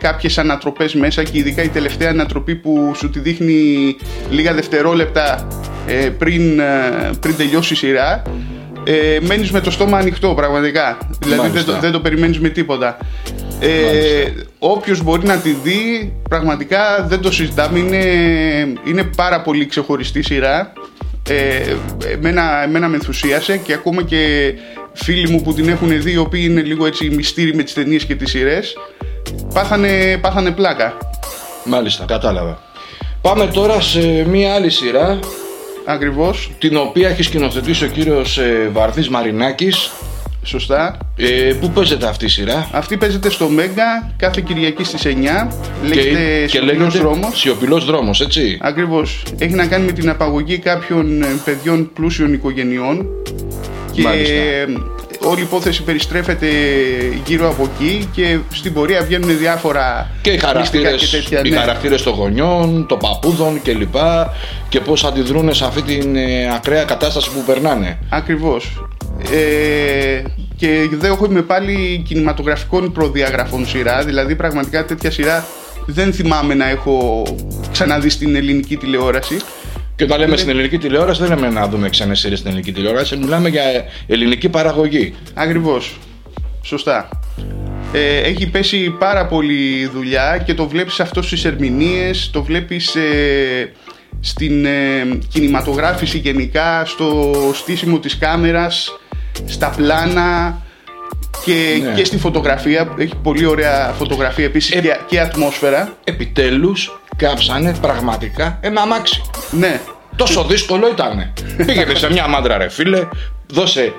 κάποιες 0.00 0.38
ανατροπές 0.38 0.94
μέσα 0.94 1.22
και 1.22 1.38
ειδικά 1.38 1.62
η 1.62 1.68
τελευταία 1.68 2.08
ανατροπή 2.10 2.54
που 2.54 2.92
σου 2.96 3.10
τη 3.10 3.18
δείχνει 3.18 3.96
λίγα 4.30 4.52
δευτερόλεπτα 4.54 5.46
ε, 5.50 5.71
πριν, 6.18 6.60
ε, 6.60 7.10
πριν 7.20 7.36
τελειώσει 7.36 7.72
η 7.72 7.76
σειρά 7.76 8.22
ε, 8.84 9.18
μένεις 9.20 9.50
με 9.50 9.60
το 9.60 9.70
στόμα 9.70 9.98
ανοιχτό 9.98 10.34
πραγματικά 10.34 10.98
δηλαδή 11.18 11.40
δεν 11.40 11.50
Μάλιστα. 11.50 11.72
το, 11.72 11.80
δεν 11.80 11.92
το 11.92 12.00
περιμένεις 12.00 12.40
με 12.40 12.48
τίποτα 12.48 12.96
ε, 13.60 13.68
Μάλιστα. 13.84 14.42
όποιος 14.58 15.02
μπορεί 15.02 15.26
να 15.26 15.36
τη 15.36 15.50
δει 15.62 16.12
πραγματικά 16.28 17.06
δεν 17.08 17.20
το 17.20 17.32
συζητάμε 17.32 17.78
είναι, 17.78 18.04
είναι 18.84 19.02
πάρα 19.16 19.42
πολύ 19.42 19.66
ξεχωριστή 19.66 20.22
σειρά 20.22 20.72
ε, 21.28 21.74
εμένα, 22.12 22.62
εμένα 22.62 22.88
με 22.88 22.94
ενθουσίασε 22.94 23.56
και 23.56 23.72
ακόμα 23.72 24.02
και 24.02 24.52
φίλοι 24.92 25.28
μου 25.30 25.42
που 25.42 25.54
την 25.54 25.68
έχουν 25.68 26.02
δει 26.02 26.12
οι 26.12 26.16
οποίοι 26.16 26.46
είναι 26.50 26.60
λίγο 26.60 26.86
έτσι 26.86 27.10
μυστήρι 27.10 27.54
με 27.54 27.62
τις 27.62 27.74
ταινίες 27.74 28.04
και 28.04 28.14
τις 28.14 28.30
σειρές 28.30 28.76
πάθανε, 29.54 30.18
πάθανε 30.20 30.50
πλάκα 30.50 30.96
Μάλιστα, 31.64 32.04
κατάλαβα. 32.04 32.58
Πάμε 33.20 33.46
τώρα 33.46 33.80
σε 33.80 34.26
μία 34.28 34.54
άλλη 34.54 34.70
σειρά 34.70 35.18
ακριβώς, 35.84 36.50
την 36.58 36.76
οποία 36.76 37.08
έχει 37.08 37.22
σκηνοθετήσει 37.22 37.84
ο 37.84 37.88
κύριος 37.88 38.38
ε, 38.38 38.70
Βαρδής 38.72 39.08
Μαρινάκης. 39.08 39.90
σωστά 40.44 40.98
Ε, 41.16 41.52
πού 41.60 41.70
παίζεται 41.70 42.06
αυτή 42.06 42.24
η 42.24 42.28
σειρά; 42.28 42.68
Αυτή 42.72 42.96
παίζεται 42.96 43.30
στο 43.30 43.48
Μέγκα 43.48 44.12
κάθε 44.16 44.42
Κυριακή 44.46 44.84
στις 44.84 45.02
9 45.04 45.08
λέγεται 45.82 46.08
και, 46.08 46.46
και 46.46 46.48
Σιωπηλός 46.48 46.76
λέγεται 46.76 46.98
Δρόμος 46.98 47.38
Σιωπηλός 47.38 47.84
δρόμος, 47.84 48.20
έτσι; 48.20 48.58
Ακριβώς. 48.60 49.22
Έχει 49.38 49.54
να 49.54 49.66
κάνει 49.66 49.84
με 49.84 49.92
την 49.92 50.08
απαγωγή 50.08 50.58
κάποιων 50.58 51.22
ε, 51.22 51.26
παιδιών 51.44 51.90
πλούσιων 51.92 52.32
οικογενειών 52.32 53.06
και 53.92 54.02
Μάλιστα. 54.02 54.34
Ε, 55.22 55.28
όλη 55.28 55.40
η 55.40 55.42
υπόθεση 55.42 55.82
περιστρέφεται 55.82 56.46
γύρω 57.24 57.48
από 57.48 57.70
εκεί 57.74 58.08
και 58.12 58.38
στην 58.52 58.72
πορεία 58.72 59.02
βγαίνουν 59.02 59.38
διάφορα 59.38 60.10
Και 60.20 60.30
οι 60.30 60.32
μυστικά 60.32 60.46
χαρακτήρες, 60.46 61.08
και 61.10 61.16
τέτοια, 61.16 61.40
οι 61.44 61.50
ναι. 61.50 61.56
χαρακτήρες 61.56 62.02
των 62.02 62.14
γονιών, 62.14 62.86
των 62.86 62.98
παππούδων 62.98 63.62
κλπ. 63.62 63.94
Και 64.68 64.80
πώς 64.80 65.04
αντιδρούν 65.04 65.54
σε 65.54 65.64
αυτή 65.64 65.82
την 65.82 66.16
ε, 66.16 66.54
ακραία 66.54 66.84
κατάσταση 66.84 67.30
που 67.30 67.42
περνάνε. 67.46 67.98
Ακριβώς. 68.08 68.84
Ε, 69.32 70.22
και 70.56 70.88
δεν 70.90 71.10
έχουμε 71.10 71.42
πάλι 71.42 72.02
κινηματογραφικών 72.06 72.92
προδιαγραφών 72.92 73.66
σειρά, 73.66 74.02
δηλαδή 74.04 74.34
πραγματικά 74.34 74.84
τέτοια 74.84 75.10
σειρά 75.10 75.44
δεν 75.86 76.12
θυμάμαι 76.12 76.54
να 76.54 76.68
έχω 76.68 77.22
ξαναδεί 77.72 78.08
στην 78.08 78.36
ελληνική 78.36 78.76
τηλεόραση. 78.76 79.36
Και 79.96 80.04
όταν 80.04 80.18
λέμε 80.18 80.36
στην 80.36 80.50
ελληνική 80.50 80.78
τηλεόραση, 80.78 81.20
δεν 81.24 81.28
λέμε 81.38 81.48
να 81.50 81.68
δούμε 81.68 81.88
ξένες 81.88 82.18
σειρές 82.18 82.38
στην 82.38 82.50
ελληνική 82.50 82.72
τηλεόραση, 82.72 83.16
μιλάμε 83.16 83.48
για 83.48 83.62
ελληνική 84.06 84.48
παραγωγή. 84.48 85.14
Ακριβώς. 85.34 85.98
Σωστά. 86.62 87.08
Ε, 87.92 88.16
έχει 88.16 88.46
πέσει 88.50 88.90
πάρα 88.98 89.26
πολύ 89.26 89.86
δουλειά 89.86 90.42
και 90.46 90.54
το 90.54 90.68
βλέπεις 90.68 91.00
αυτό 91.00 91.22
στις 91.22 91.44
ερμηνείες, 91.44 92.30
το 92.32 92.42
βλέπεις 92.42 92.94
ε, 92.94 93.72
στην 94.20 94.64
ε, 94.64 94.70
κινηματογράφηση 95.28 96.18
γενικά, 96.18 96.84
στο 96.84 97.32
στήσιμο 97.54 97.98
της 97.98 98.18
κάμερας, 98.18 98.98
στα 99.46 99.72
πλάνα 99.76 100.62
και, 101.44 101.80
Ναι. 101.82 101.92
και 101.94 102.04
στη 102.04 102.18
φωτογραφία. 102.18 102.94
Έχει 102.98 103.14
πολύ 103.22 103.44
ωραία 103.46 103.94
φωτογραφία 103.98 104.44
επίσης 104.44 104.74
Ε, 104.74 104.80
και, 104.80 104.96
και 105.06 105.20
ατμόσφαιρα. 105.20 105.96
Επιτέλους, 106.04 107.00
κάψανε 107.26 107.74
πραγματικά 107.80 108.58
ένα 108.60 108.80
αμάξι. 108.80 109.22
Ναι. 109.50 109.80
Τόσο 110.16 110.44
δύσκολο 110.44 110.88
ήταν. 110.88 111.32
Πήγαινε 111.66 111.94
σε 111.94 112.12
μια 112.12 112.26
μάντρα 112.28 112.56
ρε 112.58 112.68
φίλε, 112.68 113.08
δώσε 113.52 113.92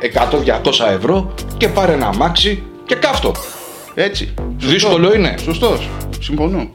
100-200 0.62 0.72
ευρώ 0.98 1.34
και 1.58 1.68
πάρε 1.68 1.92
ένα 1.94 2.08
αμάξι 2.08 2.63
και 2.86 2.96
κάφτο. 2.96 3.32
Έτσι. 3.96 4.34
Δύσκολο 4.58 5.13
είναι. 5.13 5.36
Σωστός. 5.44 5.89
Συμφωνώ. 6.20 6.70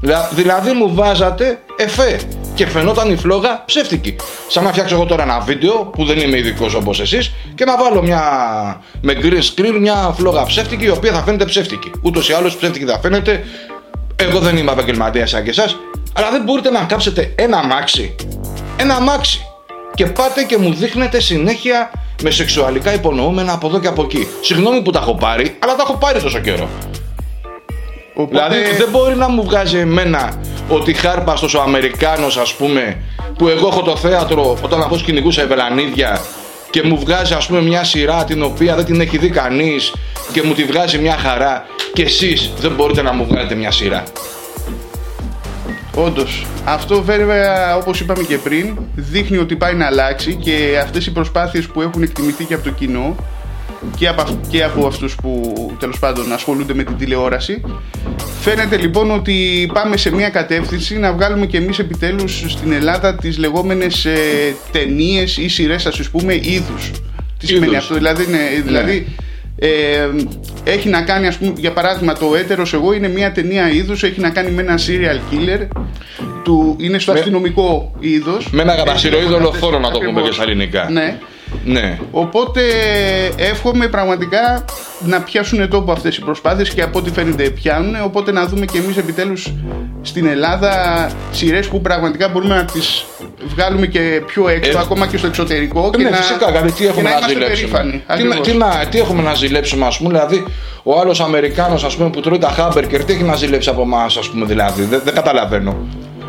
Δηλα- 0.00 0.28
Δηλαδή 0.34 0.72
μου 0.72 0.94
βάζατε 0.94 1.58
εφέ 1.76 2.20
και 2.54 2.66
φαινόταν 2.66 3.10
η 3.10 3.16
φλόγα 3.16 3.62
ψεύτικη. 3.66 4.16
Σαν 4.48 4.64
να 4.64 4.70
φτιάξω 4.70 4.94
εγώ 4.94 5.04
τώρα 5.06 5.22
ένα 5.22 5.40
βίντεο 5.40 5.72
που 5.72 6.04
δεν 6.04 6.18
είμαι 6.18 6.38
ειδικός 6.38 6.74
όπως 6.74 7.00
εσείς 7.00 7.32
και 7.54 7.64
να 7.64 7.76
βάλω 7.76 8.02
μια 8.02 8.20
με 9.00 9.16
green 9.22 9.40
screen 9.42 9.76
μια 9.80 10.14
φλόγα 10.16 10.42
ψεύτικη 10.44 10.84
η 10.84 10.90
οποία 10.90 11.12
θα 11.12 11.22
φαίνεται 11.22 11.44
ψεύτικη. 11.44 11.90
Ούτως 12.02 12.28
ή 12.28 12.32
άλλως 12.32 12.56
ψεύτικη 12.56 12.84
θα 12.84 12.98
φαίνεται. 12.98 13.44
Εγώ 14.16 14.38
δεν 14.38 14.56
είμαι 14.56 14.72
επαγγελματίας 14.72 15.30
σαν 15.30 15.42
και 15.44 15.50
εσάς, 15.50 15.76
αλλά 16.16 16.30
δεν 16.30 16.42
μπορείτε 16.42 16.70
να 16.70 16.80
κάψετε 16.80 17.32
ένα 17.34 17.58
αμάξι. 17.58 18.14
Ένα 18.76 18.94
αμάξι. 18.94 19.46
Και 19.94 20.06
πάτε 20.06 20.42
και 20.42 20.58
μου 20.58 20.74
δείχνετε 20.74 21.20
συνέχεια 21.20 21.90
με 22.22 22.30
σεξουαλικά 22.30 22.94
υπονοούμενα 22.94 23.52
από 23.52 23.66
εδώ 23.66 23.80
και 23.80 23.86
από 23.86 24.02
εκεί. 24.02 24.28
Συγγνώμη 24.40 24.82
που 24.82 24.90
τα 24.90 24.98
έχω 24.98 25.14
πάρει, 25.14 25.56
αλλά 25.58 25.74
τα 25.74 25.82
έχω 25.82 25.96
πάρει 25.96 26.20
τόσο 26.20 26.38
καιρό. 26.38 26.68
Οπότε, 28.14 28.48
Δηλαδή 28.48 28.76
δεν 28.76 28.88
μπορεί 28.90 29.16
να 29.16 29.28
μου 29.28 29.44
βγάζει 29.44 29.78
εμένα 29.78 30.40
ότι 30.68 30.92
χάρπαστος 30.92 31.54
ο 31.54 31.60
Αμερικάνος 31.60 32.36
ας 32.36 32.54
πούμε 32.54 33.02
που 33.38 33.48
εγώ 33.48 33.66
έχω 33.66 33.82
το 33.82 33.96
θέατρο 33.96 34.58
όταν 34.62 34.80
αυτό 34.80 34.96
κυνηγούσα 34.96 35.42
ευελανίδια 35.42 36.20
και 36.70 36.82
μου 36.82 36.98
βγάζει 36.98 37.34
ας 37.34 37.46
πούμε 37.46 37.62
μια 37.62 37.84
σειρά 37.84 38.24
την 38.24 38.42
οποία 38.42 38.74
δεν 38.74 38.84
την 38.84 39.00
έχει 39.00 39.18
δει 39.18 39.30
κανείς 39.30 39.92
και 40.32 40.42
μου 40.42 40.54
τη 40.54 40.64
βγάζει 40.64 40.98
μια 40.98 41.16
χαρά 41.16 41.66
και 41.92 42.02
εσείς 42.02 42.52
δεν 42.58 42.72
μπορείτε 42.72 43.02
να 43.02 43.12
μου 43.12 43.26
βγάλετε 43.28 43.54
μια 43.54 43.70
σειρά. 43.70 44.04
Όντως, 45.94 46.46
αυτό 46.64 47.02
βέβαια 47.02 47.76
όπως 47.76 48.00
είπαμε 48.00 48.22
και 48.22 48.38
πριν 48.38 48.78
δείχνει 48.94 49.36
ότι 49.36 49.56
πάει 49.56 49.74
να 49.74 49.86
αλλάξει 49.86 50.34
και 50.34 50.78
αυτές 50.82 51.06
οι 51.06 51.12
προσπάθειες 51.12 51.66
που 51.66 51.82
έχουν 51.82 52.02
εκτιμηθεί 52.02 52.44
και 52.44 52.54
από 52.54 52.64
το 52.64 52.70
κοινό 52.70 53.16
και 53.96 54.08
από, 54.08 54.20
αυ- 54.22 54.48
και 54.48 54.62
από 54.64 54.86
αυτούς 54.86 55.14
που 55.14 55.52
τέλος 55.78 55.98
πάντων 55.98 56.32
ασχολούνται 56.32 56.74
με 56.74 56.82
την 56.84 56.96
τηλεόραση 56.96 57.60
φαίνεται 58.40 58.76
λοιπόν 58.76 59.10
ότι 59.10 59.70
πάμε 59.72 59.96
σε 59.96 60.14
μια 60.14 60.28
κατεύθυνση 60.28 60.98
να 60.98 61.12
βγάλουμε 61.12 61.46
και 61.46 61.56
εμείς 61.56 61.78
επιτέλους 61.78 62.44
στην 62.48 62.72
Ελλάδα 62.72 63.14
τις 63.14 63.38
λεγόμενες 63.38 64.04
ε, 64.04 64.18
ταινίες 64.72 65.36
ή 65.36 65.48
σειρές 65.48 65.86
ας 65.86 65.96
τις 65.96 66.10
πούμε 66.10 66.34
είδους. 66.34 66.90
Τι 67.38 67.46
σημαίνει 67.46 67.64
Είδους. 67.66 67.78
αυτό, 67.78 67.94
δηλαδή, 67.94 68.26
ναι, 68.26 68.38
δηλαδή 68.64 69.06
ε, 69.58 70.08
έχει 70.64 70.88
να 70.88 71.02
κάνει, 71.02 71.26
ας 71.26 71.36
πούμε, 71.36 71.52
για 71.56 71.72
παράδειγμα, 71.72 72.12
το 72.12 72.34
έτερος 72.38 72.72
εγώ 72.74 72.92
είναι 72.92 73.08
μια 73.08 73.32
ταινία 73.32 73.70
είδους, 73.70 74.02
έχει 74.02 74.20
να 74.20 74.30
κάνει 74.30 74.50
με 74.50 74.62
ένα 74.62 74.74
serial 74.78 75.32
killer, 75.34 75.66
του, 76.44 76.76
είναι 76.80 76.98
στο 76.98 77.12
Με- 77.12 77.18
αστυνομικό 77.18 77.92
είδος. 77.98 78.48
Με 78.50 78.62
ένα 78.62 78.72
Έχει 78.74 78.82
κατασυρωή 78.84 79.20
λοιπόν 79.20 79.38
δολοφόνο, 79.38 79.76
αυτές- 79.76 79.80
να 79.80 79.90
το 79.90 79.98
πούμε 79.98 80.10
ακριβώς. 80.10 80.28
και 80.28 80.34
στα 80.34 80.42
ελληνικά. 80.42 80.88
Ναι. 80.90 81.18
Ναι. 81.64 81.98
Οπότε 82.10 82.60
εύχομαι 83.36 83.88
πραγματικά 83.88 84.64
να 85.00 85.20
πιάσουν 85.22 85.68
τόπο 85.68 85.92
αυτές 85.92 86.16
οι 86.16 86.20
προσπάθειες 86.20 86.70
και 86.70 86.82
από 86.82 86.98
ό,τι 86.98 87.10
φαίνεται 87.10 87.42
πιάνουν. 87.50 87.94
Οπότε 88.04 88.32
να 88.32 88.46
δούμε 88.46 88.64
και 88.64 88.78
εμείς 88.78 88.96
επιτέλους 88.96 89.52
στην 90.02 90.26
Ελλάδα 90.26 90.72
σειρές 91.30 91.68
που 91.68 91.80
πραγματικά 91.80 92.28
μπορούμε 92.28 92.54
να 92.54 92.64
τις 92.64 93.04
βγάλουμε 93.54 93.86
και 93.86 94.22
πιο 94.26 94.48
έξω, 94.48 94.78
Ε, 94.78 94.80
ακόμα 94.80 95.06
και 95.06 95.16
στο 95.16 95.26
εξωτερικό. 95.26 95.90
Και 95.96 96.02
ναι, 96.02 96.10
να, 96.10 96.16
φυσικά, 96.16 96.46
δηλαδή 96.46 96.72
τι 96.72 96.82
και 96.82 96.86
έχουμε 96.88 97.02
να 97.02 97.08
να, 97.10 97.16
είμαστε 97.16 97.32
ζηλέψουμε; 97.32 97.68
περήφανοι. 97.68 97.90
Τι, 97.90 98.02
να- 98.06 98.14
Ακριβώς. 98.14 98.46
τι, 98.46 98.56
να- 98.56 98.86
τι 98.90 98.98
έχουμε 98.98 99.22
να 99.22 99.34
ζηλέψουμε, 99.34 99.86
ας 99.86 99.96
πούμε, 99.96 100.08
δηλαδή 100.10 100.44
ο 100.82 100.98
άλλος 101.00 101.20
Αμερικάνος 101.20 101.96
που 101.96 102.20
τρώει 102.20 102.38
τα 102.38 102.48
χάμπερκερ, 102.48 103.04
τι 103.04 103.12
έχει 103.12 103.22
να 103.22 103.34
ζηλέψει 103.34 103.68
από 103.68 103.82
εμάς, 103.82 104.16
ας 104.16 104.28
πούμε, 104.28 104.46
δηλαδή; 104.46 104.82
Δεν, 104.82 105.00
δεν 105.04 105.14
καταλαβαίνω. 105.14 105.76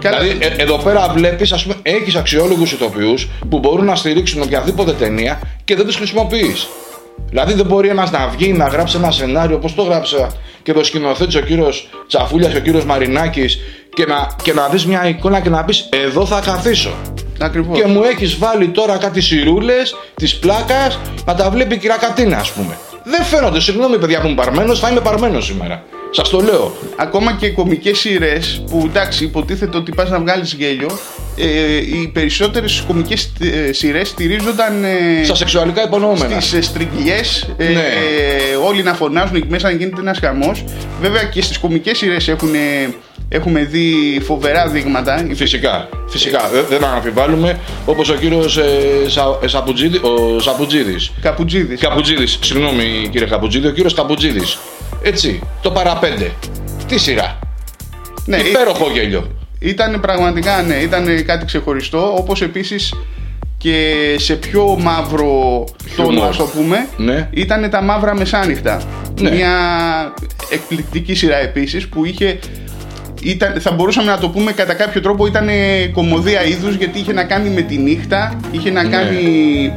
Καλά. 0.02 0.20
Δηλαδή, 0.20 0.46
ε, 0.46 0.62
εδώ 0.62 0.78
πέρα 0.78 1.10
βλέπεις, 1.16 1.52
ας 1.52 1.64
πούμε, 1.64 1.76
έχεις 1.82 2.16
αξιόλογους 2.16 2.72
ηθοποιούς 2.72 3.28
που 3.50 3.60
μπορούν 3.60 3.86
να 3.86 3.96
στηρίξουν 3.96 4.42
οποιαδήποτε 4.42 4.92
ταινία 4.92 5.40
και 5.64 5.76
δεν 5.76 5.86
του 5.86 5.94
χρησιμοποιείς. 5.94 6.68
Δηλαδή, 7.30 7.54
δεν 7.54 7.66
μπορεί 7.66 7.90
ένας 7.90 8.12
να 8.12 8.28
βγει 8.28 8.54
να 8.54 8.66
γράψει 8.68 8.98
ένα 8.98 9.12
σενάριο 9.12 9.56
όπως 9.56 9.76
το 9.76 9.82
γράψα 9.82 10.28
και 10.64 10.74
το 10.74 10.84
σκηνοθέτη 10.84 11.38
ο 11.38 11.42
κύριος 11.42 11.90
Τσαφούλιας 12.08 12.52
και 12.52 12.58
ο 12.58 12.62
κύριος 12.62 12.86
Μαρινάκης 12.86 13.60
και 13.96 14.06
να, 14.06 14.28
και 14.44 14.54
να 14.54 14.68
δεις 14.68 14.86
μια 14.86 15.08
εικόνα 15.08 15.40
και 15.40 15.50
να 15.50 15.64
πεις 15.64 15.90
Εδώ 16.06 16.26
θα 16.26 16.42
καθίσω. 16.46 16.94
Ακριβώς. 17.40 17.80
Και 17.80 17.88
μου 17.88 18.04
έχεις 18.04 18.38
βάλει 18.38 18.68
τώρα 18.68 18.98
κάτι 18.98 19.22
σιρούλες 19.22 19.96
της 20.16 20.36
πλάκας 20.36 21.00
να 21.26 21.36
τα 21.36 21.50
βλέπει 21.50 21.74
η 21.74 21.78
κυρία 21.78 21.98
Κατίνα, 21.98 22.38
ας 22.38 22.52
πούμε. 22.52 22.78
Δεν 23.04 23.24
φαίνονται, 23.24 23.60
συγγνώμη 23.60 23.98
παιδιά 23.98 24.20
που 24.22 24.28
είμαι 24.28 24.36
παρμένος, 24.36 24.80
θα 24.80 24.90
είμαι 24.90 25.00
παρμένος 25.00 25.46
σήμερα. 25.46 25.84
Σας 26.12 26.30
το 26.30 26.40
λέω. 26.40 26.76
Ακόμα 26.96 27.34
και 27.40 27.50
κομικές 27.50 27.98
σειρές 28.00 28.64
που 28.70 28.84
εντάξει 28.86 29.24
υποτίθεται 29.24 29.78
ότι 29.78 29.92
πας 29.92 30.10
να 30.10 30.20
βγάλεις 30.20 30.54
γέλιο 30.54 30.90
ε, 31.38 31.76
οι 31.76 32.10
περισσότερες 32.14 32.84
κομικές 32.88 33.32
ε, 33.40 33.74
σειρές 33.74 34.08
στηρίζονταν 34.08 34.84
ε, 34.84 35.24
Στα 35.24 35.36
σεξουαλικά 35.36 35.84
υπονοούμενα. 35.84 36.40
στις 36.40 36.54
ε, 36.54 36.62
στριγγιές 36.62 37.50
ε, 37.58 37.64
Ναι. 37.68 37.80
ε, 37.80 38.56
όλοι 38.68 38.84
να 38.84 38.94
φωνάζουν 38.94 39.36
εκεί 39.36 39.48
μέσα 39.50 39.68
να 39.70 39.76
γίνεται 39.76 40.02
ένας 40.02 40.20
χαμός 40.20 40.64
βέβαια 41.02 41.24
και 41.24 41.42
στις 41.42 41.58
κομικές 41.58 41.98
σειρές 41.98 42.28
έχουν, 42.28 42.54
ε, 42.54 42.94
έχουμε 43.30 43.64
δει 43.64 44.20
φοβερά 44.26 44.68
δείγματα 44.68 45.28
Φυσικά, 45.34 45.90
φυσικά. 46.08 46.50
Δεν, 46.54 46.66
δεν 46.70 46.84
αμφιβάλλουμε. 46.84 47.60
Όπως 47.86 48.10
ο 48.10 48.14
κύριος 48.16 48.58
ε, 48.58 48.64
Σα, 49.08 49.22
ε, 49.22 49.48
Σαπουτζίδη, 49.48 49.98
ο 49.98 50.40
Σαπουτζίδης. 50.40 51.12
Καπουτζίδης 51.22 51.80
Καπουτζίδη, 51.80 52.26
συγγνώμη 52.28 53.08
κύριε 53.12 53.28
Καπουτζίδη, 53.28 53.68
ο 53.68 53.72
κύριος 53.72 53.94
Καπουτζίδη. 53.94 54.42
Έτσι, 55.02 55.42
το 55.62 55.72
παραπέντε. 55.72 56.32
Τι 56.88 56.98
σειρά. 57.00 57.40
ναι, 58.26 58.38
Υπέροχο 58.38 58.90
γέλιο. 58.94 59.32
Ήταν 59.60 60.00
πραγματικά, 60.00 60.62
ναι, 60.62 60.76
ήταν 60.76 61.26
κάτι 61.26 61.46
ξεχωριστό, 61.46 62.14
όπως 62.18 62.42
επίσης 62.42 62.94
και 63.58 63.94
σε 64.18 64.34
πιο 64.36 64.78
μαύρο 64.80 65.64
τόνο, 65.96 66.10
Χιούμορ. 66.10 66.28
ας 66.30 66.38
το 66.38 66.44
πούμε, 66.46 66.88
Ναι. 66.98 67.30
ήταν 67.34 67.70
τα 67.70 67.82
μαύρα 67.82 68.16
μεσάνυχτα. 68.16 68.82
Ναι. 69.22 69.32
Μια 69.32 69.52
εκπληκτική 70.50 71.14
σειρά 71.16 71.38
επίσης 71.38 71.88
που 71.88 72.06
είχε, 72.06 72.40
ήταν, 73.26 73.54
θα 73.60 73.72
μπορούσαμε 73.72 74.12
να 74.12 74.18
το 74.18 74.30
πούμε 74.30 74.52
κατά 74.52 74.74
κάποιο 74.74 75.02
τρόπο 75.02 75.26
ήταν 75.26 75.48
κομμωδία 75.94 76.44
είδους 76.46 76.76
γιατί 76.76 77.00
είχε 77.00 77.14
να 77.14 77.24
κάνει 77.24 77.50
με 77.50 77.62
τη 77.62 77.78
νύχτα, 77.78 78.40
είχε 78.52 78.72
να 78.72 78.84
Ναι. 78.84 78.90
κάνει 78.90 79.74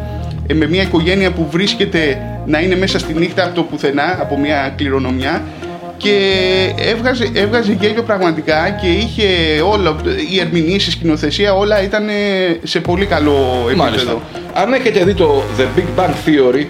ε, 0.47 0.55
με 0.55 0.67
μια 0.69 0.83
οικογένεια 0.83 1.31
που 1.33 1.47
βρίσκεται 1.51 2.19
να 2.47 2.61
είναι 2.61 2.77
μέσα 2.77 2.99
στη 2.99 3.13
νύχτα 3.15 3.45
από 3.45 3.55
το 3.55 3.63
πουθενά, 3.63 4.17
από 4.21 4.39
μια 4.39 4.73
κληρονομιά 4.77 5.43
και 5.97 6.15
έβγαζε, 6.79 7.31
έβγαζε 7.35 7.77
γέλιο 7.81 8.03
πραγματικά 8.03 8.71
και 8.81 8.87
είχε 8.87 9.25
όλα, 9.73 9.97
η 10.35 10.41
ερμηνεία, 10.41 10.75
η 10.75 10.79
σκηνοθεσία, 10.79 11.55
όλα 11.55 11.83
ήταν 11.83 12.07
σε 12.63 12.81
πολύ 12.81 13.07
καλό 13.07 13.33
Μάλιστα. 13.77 13.87
επίπεδο. 13.87 14.23
Αν 14.55 14.73
έχετε 14.73 15.05
δει 15.05 15.15
το 15.15 15.43
The 15.59 15.79
Big 15.79 16.01
Bang 16.01 16.09
Theory, 16.11 16.67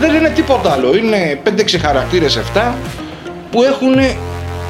δεν 0.00 0.14
είναι 0.14 0.28
τίποτα 0.34 0.72
άλλο. 0.72 0.96
Είναι 0.96 1.38
5-6 1.44 1.78
χαρακτήρες 1.80 2.40
7 2.54 2.74
που 3.50 3.62
έχουν 3.62 3.94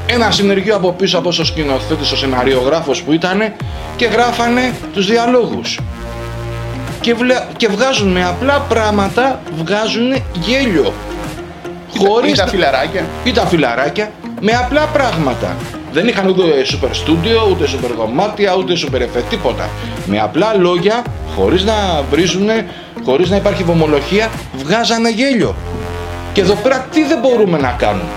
ένα 0.06 0.30
συνεργείο 0.30 0.76
από 0.76 0.92
πίσω 0.92 1.18
από 1.18 1.28
ο 1.28 1.44
σκηνοθέτη, 1.44 2.02
ο 2.12 2.16
σεναριογράφος 2.16 3.02
που 3.02 3.12
ήταν 3.12 3.52
και 3.96 4.06
γράφανε 4.06 4.72
τους 4.92 5.06
διαλόγους. 5.06 5.80
Και, 7.00 7.14
βλε- 7.14 7.56
και 7.56 7.68
βγάζουν 7.68 8.08
με 8.08 8.24
απλά 8.24 8.58
πράγματα, 8.68 9.40
βγάζουν 9.56 10.14
γέλιο. 10.34 10.92
Ή 12.28 12.32
τα 12.32 12.46
φιλαράκια. 12.46 13.04
ή 13.24 13.32
τα 13.32 13.46
φιλαράκια 13.46 14.10
με 14.40 14.52
απλά 14.52 14.86
πράγματα. 14.92 15.56
Δεν 15.92 16.08
είχαν 16.08 16.28
ούτε 16.28 16.42
super 16.42 16.88
studio, 16.88 17.50
ούτε 17.50 17.64
super 17.64 17.90
δωμάτια, 17.96 18.54
ούτε 18.54 18.72
super 18.72 19.00
εφέ, 19.00 19.20
τίποτα. 19.30 19.68
Με 20.06 20.18
απλά 20.20 20.54
λόγια, 20.56 21.02
χωρίς 21.36 21.64
να 21.64 22.02
βρίζουν, 22.10 22.48
χωρίς 23.04 23.30
να 23.30 23.36
υπάρχει 23.36 23.62
βομολογία, 23.62 24.30
βγάζανε 24.56 25.10
γέλιο. 25.10 25.54
Και 26.32 26.40
εδώ 26.40 26.54
πέρα 26.54 26.86
τι 26.92 27.04
δεν 27.04 27.18
μπορούμε 27.18 27.58
να 27.58 27.74
κάνουμε; 27.78 28.08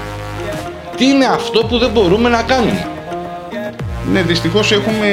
Τι 0.97 1.05
είναι 1.05 1.25
αυτό 1.25 1.59
που 1.65 1.77
δεν 1.77 1.89
μπορούμε 1.89 2.29
να 2.29 2.41
κάνουμε; 2.41 2.87
Ναι, 4.11 4.21
δυστυχώς 4.21 4.71
έχουμε... 4.71 5.07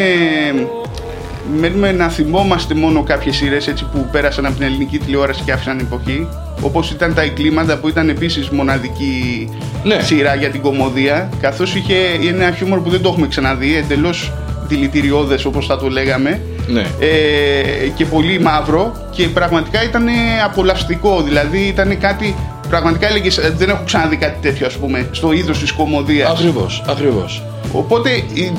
Μένουμε 1.58 1.92
να 1.92 2.08
θυμόμαστε 2.08 2.74
μόνο 2.74 3.02
κάποιες 3.02 3.36
σειρές 3.36 3.68
έτσι 3.68 3.84
που 3.92 4.08
πέρασαν 4.12 4.46
από 4.46 4.54
την 4.54 4.64
ελληνική 4.66 4.98
τηλεόραση 4.98 5.42
και 5.44 5.52
άφησαν 5.52 5.78
εποχή. 5.78 6.28
Όπως 6.62 6.90
ήταν 6.90 7.14
τα 7.14 7.22
εκκλήματα 7.22 7.76
που 7.76 7.88
ήταν 7.88 8.08
επίσης 8.08 8.48
μοναδική 8.48 9.48
Ναι. 9.84 10.00
σειρά 10.00 10.34
για 10.34 10.50
την 10.50 10.60
κομμωδία. 10.60 11.28
Καθώς 11.40 11.74
είχε 11.74 11.94
ένα 12.28 12.50
χιούμορ 12.52 12.80
που 12.80 12.90
δεν 12.90 13.02
το 13.02 13.08
έχουμε 13.08 13.26
ξαναδεί, 13.28 13.76
εντελώς 13.76 14.32
δηλητηριώδες 14.68 15.44
όπως 15.44 15.66
θα 15.66 15.78
το 15.78 15.88
λέγαμε. 15.88 16.40
Ναι. 16.66 16.80
Ε, 17.00 17.86
και 17.96 18.04
πολύ 18.04 18.40
μαύρο 18.40 18.92
και 19.10 19.28
πραγματικά 19.28 19.84
ήταν 19.84 20.06
απολαυστικό. 20.44 21.22
Δηλαδή 21.22 21.58
ήταν 21.58 21.98
κάτι. 21.98 22.34
Πραγματικά 22.74 23.06
έλεγε 23.08 23.28
δεν 23.56 23.68
έχω 23.68 23.82
ξαναδεί 23.84 24.16
κάτι 24.16 24.36
τέτοιο, 24.40 24.66
ας 24.66 24.74
πούμε, 24.74 25.08
στο 25.10 25.32
είδος 25.32 25.58
της 25.58 25.72
κομμωδίας. 25.72 26.30
Ακριβώς, 26.30 26.82
ακριβώς. 26.88 27.42
Οπότε 27.72 28.10
η- 28.10 28.52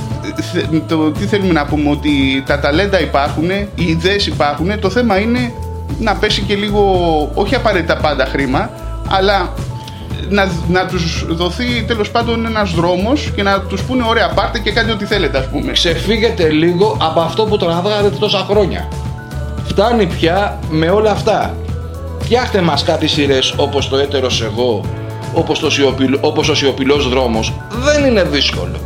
θε- 0.54 0.66
το 0.88 1.12
τι 1.12 1.26
θέλουμε 1.26 1.54
να 1.54 1.66
πούμε 1.66 1.90
ότι 1.90 2.44
τα 2.46 2.60
ταλέντα 2.60 3.02
υπάρχουν, 3.02 3.50
οι 3.50 3.84
ιδέες 3.84 4.28
υπάρχουν, 4.28 4.80
το 4.80 4.90
θέμα 4.90 5.20
είναι 5.20 5.54
να 6.00 6.14
πέσει 6.16 6.42
και 6.42 6.56
λίγο, 6.56 6.82
όχι 7.34 7.56
απαραίτητα 7.56 7.98
πάντα 7.98 8.26
χρήμα, 8.26 8.70
αλλά 9.10 9.54
να, 10.30 10.48
να 10.70 10.86
τους 10.86 11.26
δοθεί 11.30 11.84
τέλος 11.88 12.10
πάντων 12.12 12.46
ένας 12.46 12.72
δρόμος 12.72 13.32
και 13.36 13.44
να 13.44 13.60
τους 13.62 13.82
πούνε 13.82 14.04
ωραία 14.10 14.30
πάρτε 14.30 14.60
και 14.60 14.72
κάντε 14.72 14.92
ό,τι 14.92 15.06
θέλετε 15.06 15.38
ας 15.38 15.50
πούμε. 15.50 15.72
Ξεφύγετε 15.72 16.50
λίγο 16.50 16.98
από 17.02 17.20
αυτό 17.20 17.44
που 17.46 17.58
τραβάγατε 17.58 18.10
τόσα 18.10 18.46
χρόνια. 18.50 18.88
Φτάνει 19.68 20.06
πια 20.06 20.60
με 20.70 20.90
όλα 20.90 21.12
αυτά. 21.12 21.56
Φτιάχτε 22.26 22.62
μας 22.62 22.84
κάτι 22.84 23.08
σειρές 23.08 23.54
όπως 23.58 23.90
το 23.90 23.98
έτερος 23.98 24.42
εγώ, 24.42 24.82
όπως, 25.34 25.60
το 25.60 25.70
σιωπηλ, 25.70 26.18
όπως 26.22 26.50
ο 26.50 26.56
σιωπηλός 26.56 27.10
δρόμος. 27.10 27.54
Δεν 27.84 28.06
είναι 28.06 28.24
δύσκολο. 28.24 28.80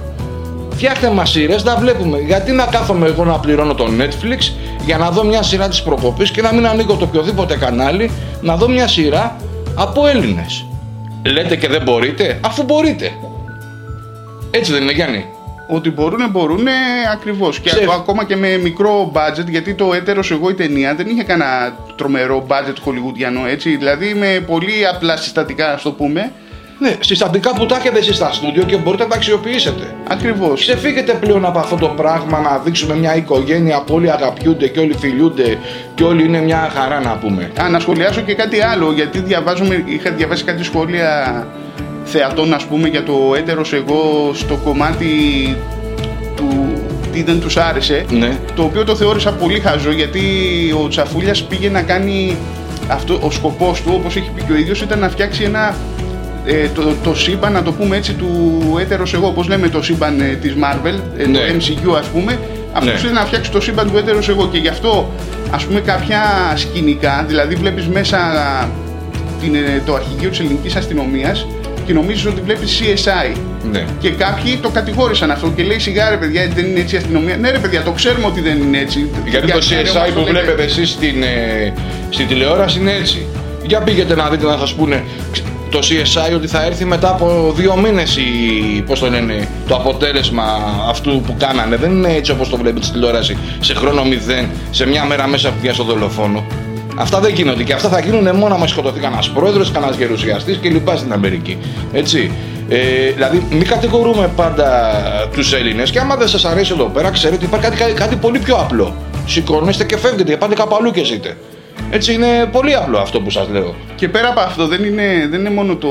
Φτιάχτε 0.69 1.09
μας 1.09 1.29
σειρές 1.29 1.63
να 1.63 1.75
βλέπουμε. 1.75 2.19
Γιατί 2.19 2.51
να 2.51 2.65
κάθομαι 2.65 3.07
εγώ 3.07 3.25
να 3.25 3.39
πληρώνω 3.39 3.73
το 3.73 3.87
Netflix 3.99 4.53
για 4.85 4.97
να 4.97 5.09
δω 5.09 5.23
μια 5.23 5.43
σειρά 5.43 5.67
της 5.67 5.81
προκοπής 5.81 6.31
και 6.31 6.41
να 6.41 6.53
μην 6.53 6.67
ανοίγω 6.67 6.95
το 6.95 7.03
οποιοδήποτε 7.03 7.57
κανάλι 7.57 8.11
να 8.41 8.55
δω 8.55 8.67
μια 8.67 8.87
σειρά 8.87 9.35
από 9.75 10.07
Έλληνες. 10.07 10.65
Λέτε 11.25 11.55
και 11.55 11.67
δεν 11.67 11.81
μπορείτε, 11.81 12.39
αφού 12.41 12.63
μπορείτε. 12.63 13.11
Έτσι 14.51 14.71
δεν 14.71 14.81
είναι 14.81 14.91
Γιάννη. 14.91 15.25
Ότι 15.71 15.89
μπορούν, 15.89 16.29
μπορούν 16.29 16.67
ακριβώς. 17.13 17.59
Και 17.59 17.69
Ξέρεις. 17.69 17.89
ακόμα 17.89 18.25
και 18.25 18.35
με 18.35 18.57
μικρό 18.57 19.11
budget, 19.15 19.47
γιατί 19.49 19.73
το 19.73 19.93
έτερο 19.93 20.21
εγώ 20.31 20.49
η 20.49 20.53
ταινία 20.53 20.95
δεν 20.95 21.07
είχε 21.07 21.23
κανένα 21.23 21.75
τρομερό 21.95 22.45
budget 22.49 22.75
χολιγουδιανό 22.81 23.47
έτσι. 23.47 23.75
Δηλαδή 23.75 24.13
με 24.13 24.43
πολύ 24.47 24.87
απλά 24.93 25.17
συστατικά, 25.17 25.73
ας 25.73 25.81
το 25.81 25.91
πούμε. 25.91 26.31
Ναι, 26.79 26.95
συστατικά 26.99 27.53
που 27.53 27.65
τα 27.65 27.75
έχετε 27.75 27.97
εσείς 27.97 28.15
στα 28.15 28.31
στούντιο 28.33 28.63
και 28.63 28.77
μπορείτε 28.77 29.03
να 29.03 29.09
τα 29.09 29.15
αξιοποιήσετε. 29.15 29.95
Ακριβώς. 30.09 30.61
Ξεφύγετε 30.61 31.13
πλέον 31.13 31.45
από 31.45 31.59
αυτό 31.59 31.75
το 31.75 31.87
πράγμα 31.87 32.39
να 32.39 32.57
δείξουμε 32.57 32.95
μια 32.95 33.15
οικογένεια 33.15 33.81
που 33.81 33.93
όλοι 33.93 34.11
αγαπιούνται 34.11 34.67
και 34.67 34.79
όλοι 34.79 34.93
φιλιούνται 34.99 35.57
και 35.95 36.03
όλοι 36.03 36.23
είναι 36.23 36.41
μια 36.41 36.71
χαρά 36.75 36.99
να 36.99 37.17
πούμε. 37.17 37.51
Α, 37.61 37.69
να 37.69 37.79
σχολιάσω 37.79 38.21
και 38.21 38.33
κάτι 38.33 38.61
άλλο, 38.61 38.91
γιατί 38.91 39.19
διαβάζουμε, 39.19 39.83
είχα 39.85 40.11
διαβάσει 40.11 40.43
κάτι 40.43 40.63
σχόλια 40.63 41.47
θεατών, 42.03 42.53
ας 42.53 42.63
πούμε, 42.63 42.87
για 42.87 43.03
το 43.03 43.13
έτερος 43.37 43.73
εγώ 43.73 44.31
στο 44.33 44.55
κομμάτι 44.55 45.07
του 46.35 46.73
τι 47.13 47.23
δεν 47.23 47.39
τους 47.39 47.57
άρεσε, 47.57 48.05
Ναι. 48.09 48.37
το 48.55 48.63
οποίο 48.63 48.83
το 48.83 48.95
θεώρησα 48.95 49.31
πολύ 49.33 49.59
χαζό, 49.59 49.91
γιατί 49.91 50.19
ο 50.83 50.87
Τσαφούλιας 50.87 51.43
πήγε 51.43 51.69
να 51.69 51.81
κάνει, 51.81 52.35
αυτό, 52.87 53.19
ο 53.21 53.31
σκοπός 53.31 53.81
του, 53.81 53.91
όπως 53.95 54.15
έχει 54.15 54.29
πει 54.35 54.41
και 54.43 54.51
ο 54.51 54.55
ίδιος, 54.55 54.81
ήταν 54.81 54.99
να 54.99 55.09
φτιάξει 55.09 55.43
ένα 55.43 55.75
ε, 56.45 56.67
το, 56.75 56.81
το 57.03 57.15
σύμπαν, 57.15 57.51
να 57.53 57.63
το 57.63 57.71
πούμε 57.71 57.95
έτσι, 57.97 58.13
του 58.13 58.27
έτερος 58.79 59.13
εγώ, 59.13 59.27
όπως 59.27 59.47
λέμε 59.47 59.69
το 59.69 59.81
σύμπαν 59.83 60.19
ε, 60.19 60.23
της 60.41 60.53
Marvel, 60.55 60.99
ε, 61.17 61.27
Ναι. 61.27 61.37
το 61.37 61.43
MCU 61.57 61.95
ας 61.99 62.05
πούμε, 62.05 62.39
αυτός 62.73 62.85
Ναι. 62.93 62.99
ήθελε 62.99 63.11
να 63.13 63.25
φτιάξει 63.25 63.51
το 63.51 63.61
σύμπαν 63.61 63.91
του 63.91 63.97
έτερος 63.97 64.29
εγώ 64.29 64.47
και 64.51 64.57
γι' 64.57 64.67
αυτό 64.67 65.09
ας 65.51 65.63
πούμε 65.65 65.79
κάποια 65.79 66.21
σκηνικά, 66.55 67.23
δηλαδή 67.27 67.55
βλέπεις 67.55 67.87
μέσα 67.87 68.17
την, 69.41 69.55
ε, 69.55 69.81
το 69.85 69.93
αρχηγείο 69.93 70.29
της 70.29 70.39
ελληνικής 70.39 70.75
αστυνομίας 70.75 71.47
και 71.89 71.95
νομίζεις 71.95 72.25
ότι 72.25 72.41
βλέπεις 72.41 72.79
CSI. 72.81 73.35
Ναι. 73.71 73.85
Και 73.99 74.09
κάποιοι 74.09 74.57
το 74.61 74.69
κατηγόρησαν 74.69 75.31
αυτό 75.31 75.51
και 75.55 75.63
λέει 75.63 75.79
σιγά 75.79 76.09
ρε 76.09 76.15
παιδιά 76.17 76.47
δεν 76.55 76.65
είναι 76.65 76.79
έτσι 76.79 76.95
η 76.95 76.97
αστυνομία. 76.97 77.37
Ναι 77.37 77.51
ρε 77.51 77.57
παιδιά 77.57 77.81
το 77.83 77.91
ξέρουμε 77.91 78.25
ότι 78.25 78.41
δεν 78.41 78.57
είναι 78.61 78.77
έτσι. 78.79 79.09
Γιατί 79.29 79.51
το 79.51 79.57
Γιατί 79.57 79.89
CSI 79.89 79.95
όμως 79.97 80.09
που 80.11 80.19
λέτε. 80.19 80.29
βλέπετε 80.31 80.63
εσείς 80.63 80.89
στην, 80.89 81.23
ε, 81.23 81.73
στην 82.09 82.27
τηλεόραση 82.27 82.79
είναι 82.79 82.91
έτσι. 82.91 83.25
Για 83.65 83.79
πήγαινε 83.79 84.13
να 84.15 84.29
δείτε 84.29 84.45
να 84.45 84.57
σας 84.57 84.73
πούνε 84.73 85.03
ξ- 85.31 85.45
το 85.69 85.79
CSI 85.79 86.35
ότι 86.35 86.47
θα 86.47 86.65
έρθει 86.65 86.85
μετά 86.85 87.09
από 87.09 87.53
δύο 87.55 87.75
μήνες 87.75 88.17
η, 88.17 88.81
πώς 88.85 88.99
το 88.99 89.09
λένε, 89.09 89.47
το 89.67 89.75
αποτέλεσμα 89.75 90.43
αυτού 90.89 91.21
που 91.25 91.35
κάνανε. 91.39 91.75
Δεν 91.75 91.91
είναι 91.91 92.13
έτσι 92.13 92.31
όπως 92.31 92.49
το 92.49 92.57
βλέπετε 92.57 92.81
στην 92.85 92.93
τηλεόραση 92.99 93.37
σε 93.59 93.73
χρόνο 93.73 94.03
μηδέν, 94.05 94.49
σε 94.71 94.87
μια 94.87 95.05
μέρα 95.05 95.27
μέσα 95.27 95.49
που 95.49 95.55
βγαίνει 95.59 95.73
στο 95.75 95.83
δολοφόνο. 95.83 96.45
Αυτά 97.01 97.19
δεν 97.19 97.33
γίνονται 97.33 97.63
και 97.63 97.73
αυτά 97.73 97.89
θα 97.89 97.99
γίνουν 97.99 98.35
μόνο 98.35 98.53
άμα 98.55 98.67
σκοτωθεί 98.67 98.99
κανένας 98.99 99.29
πρόεδρος, 99.29 99.71
κανένας 99.71 99.97
γερουσιαστής 99.97 100.59
κλπ. 100.61 100.97
στην 100.97 101.13
Αμερική. 101.13 101.57
Έτσι. 101.93 102.31
Ε, 102.69 103.11
δηλαδή, 103.11 103.47
μην 103.49 103.67
κατηγορούμε 103.67 104.29
πάντα 104.35 104.93
τους 105.33 105.53
Έλληνες 105.53 105.91
και 105.91 105.99
άμα 105.99 106.15
δεν 106.15 106.27
σας 106.27 106.45
αρέσει 106.45 106.71
εδώ 106.73 106.85
πέρα, 106.85 107.09
ξέρετε 107.09 107.35
ότι 107.35 107.45
υπάρχει 107.45 107.65
κάτι, 107.65 107.77
κάτι, 107.77 107.93
κάτι 107.93 108.15
πολύ 108.15 108.39
πιο 108.39 108.55
απλό. 108.55 108.95
Σηκώνεστε 109.25 109.83
και 109.83 109.97
φεύγετε 109.97 110.31
και 110.31 110.37
πάτε 110.37 110.53
κάπου 110.55 110.75
αλλού 110.75 110.91
και 110.91 111.03
ζείτε. 111.03 111.37
Έτσι 111.89 112.13
είναι 112.13 112.49
πολύ 112.51 112.75
απλό 112.75 112.97
αυτό 112.97 113.21
που 113.21 113.29
σας 113.29 113.47
λέω. 113.51 113.75
Και 113.95 114.09
πέρα 114.09 114.29
από 114.29 114.39
αυτό 114.39 114.67
δεν 114.67 114.83
είναι, 114.83 115.27
δεν 115.29 115.39
είναι 115.39 115.49
μόνο 115.49 115.75
το, 115.75 115.89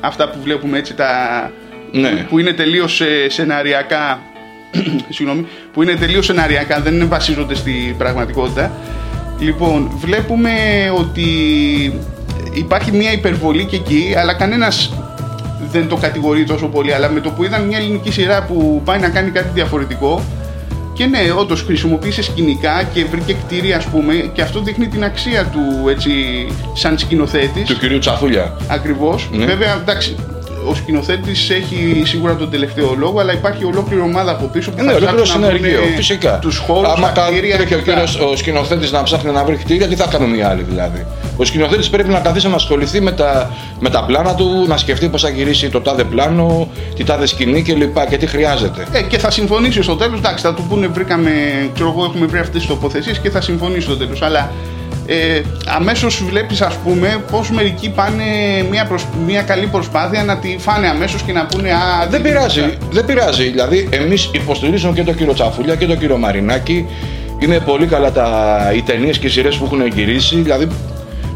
αυτά 0.00 0.28
που 0.28 0.38
βλέπουμε 0.42 0.78
έτσι 0.78 0.94
τα, 0.94 1.06
Ναι. 1.92 2.26
που 2.28 2.38
είναι 2.38 2.52
τελείως 2.52 3.00
ε, 3.00 3.28
σεναριακά 3.28 4.20
συγγνώμη, 5.14 5.46
που 5.72 5.82
είναι 5.82 5.94
τελείως 5.94 6.24
σεναριακά, 6.24 6.80
δεν 6.80 6.94
είναι 6.94 7.04
βασίζονται 7.04 7.54
στην 7.54 7.96
πραγματικότητα. 7.96 8.72
Λοιπόν, 9.40 9.90
βλέπουμε 9.98 10.50
ότι 10.98 11.22
υπάρχει 12.52 12.92
μια 12.92 13.12
υπερβολή 13.12 13.64
και 13.64 13.76
εκεί, 13.76 14.14
αλλά 14.16 14.34
κανένας 14.34 14.92
δεν 15.70 15.88
το 15.88 15.96
κατηγορεί 15.96 16.44
τόσο 16.44 16.66
πολύ. 16.66 16.92
Αλλά 16.94 17.10
με 17.10 17.20
το 17.20 17.30
που 17.30 17.44
είδαν 17.44 17.66
μια 17.66 17.78
ελληνική 17.78 18.12
σειρά 18.12 18.42
που 18.44 18.82
πάει 18.84 18.98
να 18.98 19.08
κάνει 19.08 19.30
κάτι 19.30 19.50
διαφορετικό, 19.54 20.22
και 20.92 21.06
ναι, 21.06 21.18
όντως 21.38 21.62
χρησιμοποίησε 21.62 22.22
σκηνικά 22.22 22.82
και 22.92 23.04
βρήκε 23.04 23.32
κτίρια, 23.32 23.76
ας 23.76 23.84
πούμε, 23.84 24.30
και 24.32 24.42
αυτό 24.42 24.60
δείχνει 24.60 24.86
την 24.88 25.04
αξία 25.04 25.44
του 25.44 25.88
έτσι, 25.88 26.10
σαν 26.74 26.98
σκηνοθέτης. 26.98 27.68
Του 27.68 27.78
κυρίου 27.78 27.98
Τσαφούλια. 27.98 28.56
Ακριβώς. 28.68 29.28
Ναι. 29.32 29.44
Βέβαια, 29.44 29.78
εντάξει, 29.82 30.16
ο 30.70 30.74
σκηνοθέτης 30.74 31.50
έχει 31.50 32.02
σίγουρα 32.04 32.36
τον 32.36 32.50
τελευταίο 32.50 32.94
λόγο, 32.98 33.20
αλλά 33.20 33.32
υπάρχει 33.32 33.64
ολόκληρη 33.64 34.00
ομάδα 34.02 34.30
από 34.30 34.46
πίσω 34.46 34.70
που 34.70 34.82
Ναι, 34.84 34.90
θα 34.90 34.96
ολόκληρο 34.96 35.22
ψάχνουν 35.22 35.44
να 35.46 35.50
συνεργείο, 35.50 35.80
βρουν 35.82 35.94
φυσικά. 35.96 36.38
τους 36.40 36.56
χώρους, 36.56 36.92
Άμα 36.96 37.12
τα 37.12 37.26
κτίρια. 37.30 37.56
τρέχει 37.56 37.74
ο 37.74 37.76
κλπ. 37.76 37.84
κύριος 37.84 38.16
ο 38.20 38.36
σκηνοθέτης 38.36 38.92
να 38.92 39.02
ψάχνει 39.02 39.30
να 39.32 39.44
βρει 39.44 39.56
κτίρια, 39.56 39.88
τι 39.88 39.94
θα 39.96 40.06
κάνουν 40.10 40.34
οι 40.34 40.42
άλλοι 40.42 40.62
δηλαδή. 40.62 41.06
Ο 41.36 41.44
σκηνοθέτης 41.44 41.88
πρέπει 41.90 42.08
να 42.08 42.18
καθίσει 42.18 42.48
να 42.48 42.54
ασχοληθεί 42.54 43.00
με 43.00 43.12
τα, 43.12 43.50
με 43.80 43.90
τα 43.90 44.04
πλάνα 44.04 44.34
του, 44.34 44.64
να 44.68 44.76
σκεφτεί 44.76 45.08
πώς 45.08 45.22
θα 45.22 45.28
γυρίσει 45.28 45.68
το 45.70 45.80
τάδε 45.80 46.04
πλάνο, 46.04 46.68
τη 46.96 47.04
τάδε 47.04 47.26
σκηνή 47.26 47.62
κλπ. 47.62 47.98
Και 48.08 48.16
τι 48.16 48.26
χρειάζεται. 48.26 48.86
Ε, 48.92 49.02
και 49.02 49.18
θα 49.18 49.30
συμφωνήσει 49.30 49.82
στο 49.82 49.96
τέλος. 49.96 50.18
Εντάξει, 50.18 50.44
θα 50.44 50.54
του 50.54 50.64
πούνε, 50.68 50.86
βρήκαμε, 50.86 51.30
ξέρω 51.74 51.88
εγώ, 51.96 52.04
έχουμε 52.04 52.26
βρει 52.26 52.38
αυτές 52.38 52.58
τις 52.60 52.66
τοποθεσίες 52.68 53.18
και 53.18 53.30
θα 53.30 53.40
συμφωνήσει 53.40 53.80
στο 53.80 53.96
τέλος. 53.96 54.22
Αλλά 54.22 54.50
ε, 55.12 55.40
αμέσως 55.66 56.22
βλέπεις, 56.24 56.60
ας 56.60 56.74
πούμε, 56.74 57.22
πώς 57.30 57.50
μερικοί 57.50 57.90
πάνε 57.90 58.24
μια, 58.70 58.84
προσ- 58.86 59.06
μια 59.26 59.42
καλή 59.42 59.66
προσπάθεια 59.66 60.24
να 60.24 60.36
τη 60.38 60.56
φάνε 60.58 60.88
αμέσως 60.88 61.22
και 61.22 61.32
να 61.32 61.46
πούνε 61.46 61.70
Α, 61.72 62.06
Δεν 62.10 62.22
πειράζει, 62.22 62.62
δεν 62.90 63.04
πειράζει. 63.04 63.48
Δηλαδή, 63.50 63.88
εμείς 63.92 64.30
υποστηρίζουμε 64.32 64.92
και 64.92 65.02
τον 65.02 65.14
κύριο 65.16 65.32
Τσαφούλια 65.32 65.74
και 65.74 65.86
τον 65.86 65.98
κύριο 65.98 66.16
Μαρινάκη. 66.16 66.86
Είναι 67.38 67.58
πολύ 67.58 67.86
καλά 67.86 68.12
τα, 68.12 68.72
οι 68.76 68.82
ταινίες 68.82 69.18
και 69.18 69.26
οι 69.26 69.30
σειρές 69.30 69.56
που 69.56 69.64
έχουν 69.64 69.86
γυρίσει. 69.86 70.36
Δηλαδή, 70.36 70.68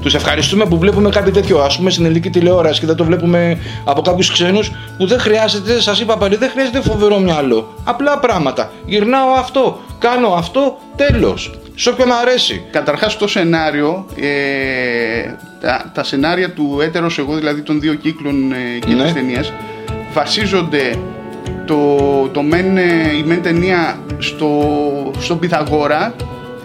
τους 0.05 0.15
ευχαριστούμε 0.15 0.65
που 0.67 0.79
βλέπουμε 0.79 1.09
κάτι 1.09 1.31
τέτοιο, 1.31 1.59
ας 1.59 1.77
πούμε, 1.77 1.91
στην 1.91 2.05
ελληνική 2.05 2.31
τηλεόραση 2.31 2.81
και 2.81 2.87
δεν 2.87 2.97
το 2.97 3.05
βλέπουμε 3.05 3.59
από 3.85 4.03
κάποιους 4.03 4.31
ξένους 4.33 4.71
που 4.99 5.07
δεν 5.07 5.19
χρειάζεται, 5.19 5.81
σας 5.81 6.01
είπα 6.01 6.17
πάλι, 6.17 6.37
δεν 6.37 6.51
χρειάζεται 6.51 6.81
φοβερό 6.81 7.19
μυαλό. 7.19 7.75
Απλά 7.85 8.19
πράγματα. 8.19 8.73
Γυρνάω 8.87 9.33
αυτό, 9.39 9.81
κάνω 9.99 10.29
αυτό, 10.29 10.79
τέλος. 10.97 11.51
Σε 11.75 11.89
όποιον 11.89 12.13
αρέσει. 12.13 12.63
Καταρχάς 12.71 13.17
το 13.17 13.29
σενάριο, 13.29 14.07
ε, 14.21 15.35
τα, 15.61 15.91
τα 15.95 16.05
σενάρια 16.05 16.51
του 16.53 16.79
έτερος 16.83 17.19
εγώ, 17.19 17.35
δηλαδή 17.35 17.61
των 17.61 17.81
δύο 17.81 17.95
κύκλων 17.95 18.53
ε, 18.53 18.79
και 18.79 18.95
Ναι. 18.95 19.03
της 19.03 19.13
ταινίας, 19.13 19.53
βασίζονται 20.13 20.95
το, 21.67 21.77
το 22.33 22.43
μεν, 22.43 22.77
ε, 22.77 22.83
η 23.19 23.23
μεν 23.27 23.43
ταινία 23.43 23.99
στο, 24.19 24.51
στον 25.19 25.39
Πυθαγόρα, 25.39 26.15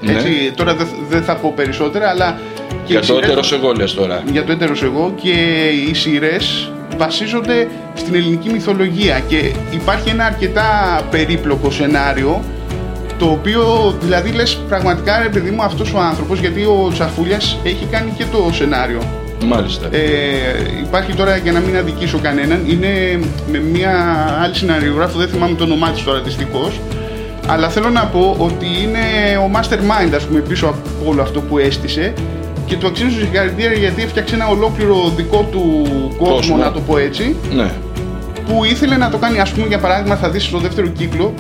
Ναι. 0.02 0.12
έτσι, 0.12 0.52
τώρα 0.56 0.76
δεν 0.76 0.88
δεν 1.10 1.24
θα 1.24 1.36
πω 1.36 1.54
περισσότερα, 1.56 2.10
αλλά 2.10 2.40
και 2.49 2.49
Για 2.90 2.98
οι 2.98 3.06
το 3.06 3.14
σειρές- 3.14 3.24
έτερο 3.30 3.42
εγώ 3.64 3.72
λες 3.74 3.94
τώρα. 3.94 4.24
για 4.32 4.44
το 4.44 4.52
έτερος 4.52 4.84
εγώ 4.84 5.14
και 5.22 5.32
οι 5.90 5.94
σειρές 5.94 6.72
βασίζονται 6.98 7.68
στην 7.94 8.16
ελληνική 8.16 8.50
μυθολογία 8.50 9.20
και 9.28 9.52
υπάρχει 9.72 10.10
ένα 10.10 10.26
αρκετά 10.26 11.02
περίπλοκο 11.12 11.72
σενάριο 11.72 12.42
το 13.18 13.26
οποίο 13.26 13.96
δηλαδή 14.02 14.32
λες 14.32 14.60
πραγματικά 14.70 15.20
ρε 15.24 15.30
παιδί 15.30 15.50
μου 15.50 15.64
αυτός 15.64 15.94
ο 15.94 16.00
άνθρωπος 16.00 16.40
γιατί 16.40 16.62
ο 16.64 16.90
Τσαφούλιας 16.94 17.58
έχει 17.64 17.88
κάνει 17.92 18.12
και 18.18 18.24
το 18.32 18.50
σενάριο 18.54 19.00
Μάλιστα. 19.46 19.88
ε, 19.92 20.00
υπάρχει 20.84 21.14
τώρα 21.14 21.36
για 21.38 21.52
να 21.52 21.60
μην 21.60 21.78
αδικήσω 21.78 22.20
κανέναν 22.22 22.64
είναι 22.70 23.20
με 23.52 23.60
μια 23.60 23.92
άλλη 24.44 24.56
σεναριογράφο 24.56 25.18
δεν 25.18 25.28
θυμάμαι 25.28 25.56
το 25.56 25.64
όνομά 25.64 25.90
της 25.92 26.04
τώρα 26.04 26.20
δυστυχώς 26.22 26.80
αλλά 27.48 27.70
θέλω 27.70 27.90
να 27.90 28.04
πω 28.06 28.36
ότι 28.38 28.66
είναι 28.66 29.38
ο 29.38 29.50
mastermind 29.56 30.14
ας 30.16 30.24
πούμε 30.24 30.40
πίσω 30.40 30.66
από 30.68 31.10
όλο 31.10 31.22
αυτό 31.22 31.42
που 31.42 31.58
έστησε 31.58 32.14
και 32.70 32.76
του 32.76 32.88
αξίζω 32.88 33.10
συγχαρητήρια 33.10 33.78
γιατί 33.80 34.02
έφτιαξε 34.02 34.36
ένα 34.36 34.48
ολόκληρο 34.48 35.14
δικό 35.16 35.48
του 35.52 35.62
κόσμο, 36.18 36.36
Κόσμο. 36.36 36.58
να 36.58 36.72
το 36.72 36.80
πω 36.80 36.98
έτσι. 36.98 37.36
Ναι. 37.54 37.72
που 38.48 38.64
ήθελε 38.66 38.98
να 38.98 39.10
το 39.10 39.18
κάνει. 39.18 39.40
Ας 39.40 39.52
πούμε 39.52 39.68
για 39.68 39.78
παράδειγμα 39.78 40.16
θα 40.16 40.30
δεις 40.30 40.44
στο 40.44 40.58
δεύτερο 40.58 40.88
κύκλο 40.88 41.34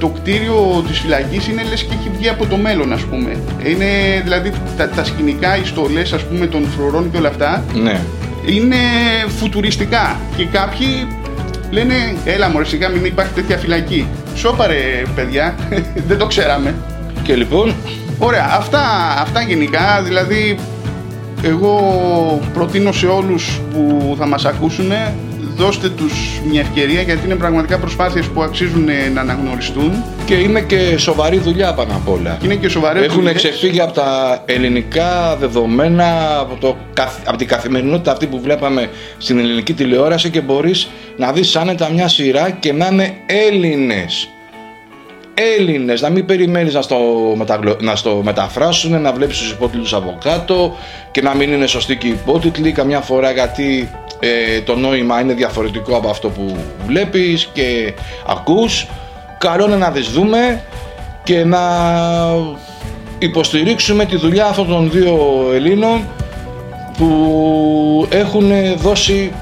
το 0.00 0.08
κτίριο 0.08 0.84
της 0.88 0.98
φυλακής 0.98 1.48
είναι 1.48 1.62
λες 1.68 1.82
και 1.82 1.94
έχει 2.00 2.10
βγει 2.18 2.28
από 2.28 2.46
το 2.46 2.56
μέλλον 2.56 2.92
ας 2.92 3.00
πούμε. 3.00 3.36
Είναι 3.66 3.86
δηλαδή 4.22 4.52
τα, 4.76 4.88
τα 4.88 5.04
σκηνικά, 5.04 5.56
οι 5.56 5.64
στολές 5.64 6.12
ας 6.12 6.22
πούμε 6.22 6.46
των 6.46 6.66
φρουρών 6.76 7.10
και 7.10 7.16
όλα 7.16 7.28
αυτά 7.28 7.64
Ναι. 7.82 8.00
είναι 8.46 8.76
φουτουριστικά. 9.38 10.16
Και 10.36 10.44
κάποιοι 10.44 10.86
λένε 11.70 11.94
έλα 12.24 12.48
μωρέ 12.50 12.64
σιγά 12.64 12.88
μην 12.88 13.04
υπάρχει 13.04 13.32
τέτοια 13.32 13.56
φυλακή 13.56 14.06
σώπαρε 14.36 15.02
παιδιά 15.14 15.54
δεν 16.08 16.18
το 16.18 16.26
ξέραμε. 16.26 16.74
Και 17.22 17.34
λοιπόν, 17.36 17.74
ωραία 18.18 18.48
αυτά, 18.58 18.80
αυτά 19.20 19.40
γενικά. 19.40 20.02
Δηλαδή 20.04 20.56
εγώ 21.44 22.40
προτείνω 22.54 22.92
σε 22.92 23.06
όλους 23.06 23.60
που 23.72 24.14
θα 24.18 24.26
μας 24.26 24.44
ακούσουν 24.44 24.92
δώστε 25.56 25.88
τους 25.88 26.40
μια 26.50 26.60
ευκαιρία 26.60 27.00
γιατί 27.00 27.24
είναι 27.26 27.34
πραγματικά 27.34 27.78
προσπάθειες 27.78 28.26
που 28.26 28.42
αξίζουν 28.42 28.88
να 29.14 29.20
αναγνωριστούν. 29.20 30.04
Και 30.24 30.34
είναι 30.34 30.60
και 30.60 30.94
σοβαρή 30.98 31.38
δουλειά 31.38 31.74
πάνω 31.74 31.92
απ' 31.94 32.08
όλα. 32.08 32.36
Και 32.40 32.46
είναι 32.46 32.54
και 32.54 32.68
σοβαρή 32.68 32.98
Έχουν 33.02 33.14
δουλειά. 33.14 33.32
ξεφύγει 33.32 33.80
από 33.80 33.92
τα 33.92 34.42
ελληνικά 34.46 35.36
δεδομένα, 35.40 36.38
από, 36.40 36.56
το, 36.60 36.76
καθ- 36.92 37.28
από 37.28 37.36
την 37.36 37.46
καθημερινότητα 37.46 38.12
αυτή 38.12 38.26
που 38.26 38.40
βλέπαμε 38.40 38.90
στην 39.18 39.38
ελληνική 39.38 39.72
τηλεόραση 39.72 40.30
και 40.30 40.40
μπορείς 40.40 40.88
να 41.16 41.32
δεις 41.32 41.56
άνετα 41.56 41.90
μια 41.92 42.08
σειρά 42.08 42.50
και 42.50 42.72
να 42.72 42.86
είναι 42.92 43.14
Έλληνες. 43.26 44.28
Έλληνες, 45.34 46.00
να 46.00 46.08
μην 46.08 46.26
περιμένεις 46.26 46.74
να 46.74 46.82
στο, 46.82 46.96
μεταγλω... 47.36 47.76
να 47.80 47.96
στο 47.96 48.20
μεταφράσουν, 48.24 49.00
να 49.00 49.12
βλέπεις 49.12 49.38
τους 49.38 49.50
υπότιτλους 49.50 49.94
από 49.94 50.18
κάτω 50.24 50.76
και 51.10 51.22
να 51.22 51.34
μην 51.34 51.52
είναι 51.52 51.66
σωστοί 51.66 51.96
και 51.96 52.06
οι 52.06 52.10
υπότιτλοι 52.10 52.72
καμιά 52.72 53.00
φορά 53.00 53.30
γιατί 53.30 53.90
ε, 54.20 54.60
το 54.60 54.76
νόημα 54.76 55.20
είναι 55.20 55.32
διαφορετικό 55.32 55.96
από 55.96 56.08
αυτό 56.08 56.28
που 56.28 56.56
βλέπεις 56.86 57.48
και 57.52 57.94
ακούς. 58.26 58.86
Καλό 59.38 59.64
είναι 59.64 59.76
να 59.76 59.90
τις 59.90 60.08
δούμε 60.08 60.62
και 61.22 61.44
να 61.44 61.60
υποστηρίξουμε 63.18 64.04
τη 64.04 64.16
δουλειά 64.16 64.46
αυτών 64.46 64.68
των 64.68 64.90
δύο 64.90 65.18
Ελλήνων 65.54 66.08
που 66.98 68.06
έχουν 68.10 68.50
δώσει 68.76 69.32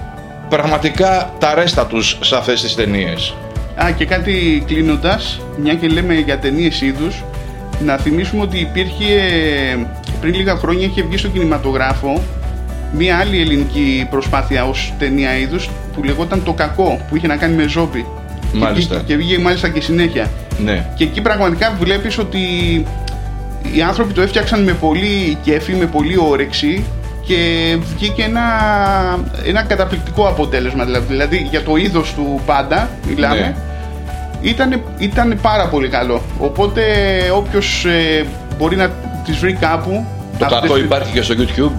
πραγματικά 0.48 1.32
τα 1.38 1.54
ρέστα 1.54 1.86
τους 1.86 2.18
σε 2.20 2.36
αυτές 2.36 2.60
τις 2.60 2.74
ταινίες. 2.74 3.34
Α, 3.84 3.90
και 3.90 4.04
κάτι 4.04 4.62
κλείνοντας, 4.66 5.40
μια 5.62 5.74
και 5.74 5.86
λέμε 5.86 6.14
για 6.14 6.38
ταινίες 6.38 6.80
είδους, 6.80 7.24
να 7.84 7.96
θυμίσουμε 7.96 8.42
ότι 8.42 8.58
υπήρχε 8.58 9.14
ε, 9.74 9.86
πριν 10.20 10.34
λίγα 10.34 10.56
χρόνια 10.56 10.86
είχε 10.86 11.02
βγει 11.02 11.16
στο 11.16 11.28
κινηματογράφο 11.28 12.22
μια 12.96 13.18
άλλη 13.18 13.40
ελληνική 13.40 14.06
προσπάθεια 14.10 14.64
ως 14.64 14.92
ταινία 14.98 15.36
είδους 15.36 15.70
που 15.94 16.02
λεγόταν 16.04 16.42
Το 16.44 16.52
Κακό, 16.52 17.00
που 17.08 17.16
είχε 17.16 17.26
να 17.26 17.36
κάνει 17.36 17.54
με 17.54 17.66
ζόμπι. 17.68 18.06
Μάλιστα. 18.52 18.94
Και, 18.94 19.00
βγήκε- 19.00 19.06
και 19.06 19.16
βγήκε 19.16 19.42
μάλιστα 19.42 19.68
και 19.68 19.80
συνέχεια. 19.80 20.30
Ναι. 20.64 20.86
Και 20.96 21.04
εκεί 21.04 21.20
πραγματικά 21.20 21.76
βλέπεις 21.80 22.18
ότι 22.18 22.38
οι 23.74 23.82
άνθρωποι 23.82 24.12
το 24.12 24.20
έφτιαξαν 24.22 24.62
με 24.62 24.72
πολύ 24.72 25.38
κέφι, 25.42 25.72
με 25.74 25.84
πολύ 25.86 26.16
όρεξη 26.30 26.84
και 27.26 27.36
βγήκε 27.96 28.22
ένα, 28.22 28.42
ένα 29.46 29.62
καταπληκτικό 29.62 30.26
αποτέλεσμα. 30.28 30.84
Δηλαδή, 30.84 31.04
δηλαδή 31.08 31.46
για 31.50 31.62
το 31.62 31.76
είδος 31.76 32.14
του 32.14 32.40
πάντα, 32.46 32.90
μιλάμε, 33.08 33.40
Ναι. 33.40 33.54
Ήταν, 34.42 34.82
ήταν 34.98 35.38
πάρα 35.42 35.66
πολύ 35.66 35.88
καλό. 35.88 36.22
Οπότε 36.38 36.82
όποιος 37.36 37.84
ε, 37.84 38.26
μπορεί 38.58 38.76
να 38.76 38.88
τις 39.24 39.36
βρει 39.36 39.52
κάπου... 39.52 40.04
Το 40.38 40.44
αυτές 40.44 40.60
κακό 40.60 40.74
τις- 40.74 40.84
υπάρχει 40.84 41.12
και 41.12 41.22
στο 41.22 41.34
YouTube. 41.38 41.72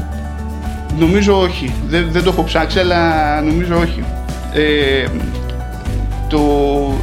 Νομίζω 1.00 1.40
όχι. 1.40 1.74
Δεν, 1.88 2.08
δεν 2.12 2.24
το 2.24 2.30
έχω 2.30 2.44
ψάξει, 2.44 2.80
αλλά 2.80 3.42
νομίζω 3.42 3.76
όχι. 3.78 4.04
Ε, 4.54 5.06
το, 6.30 6.40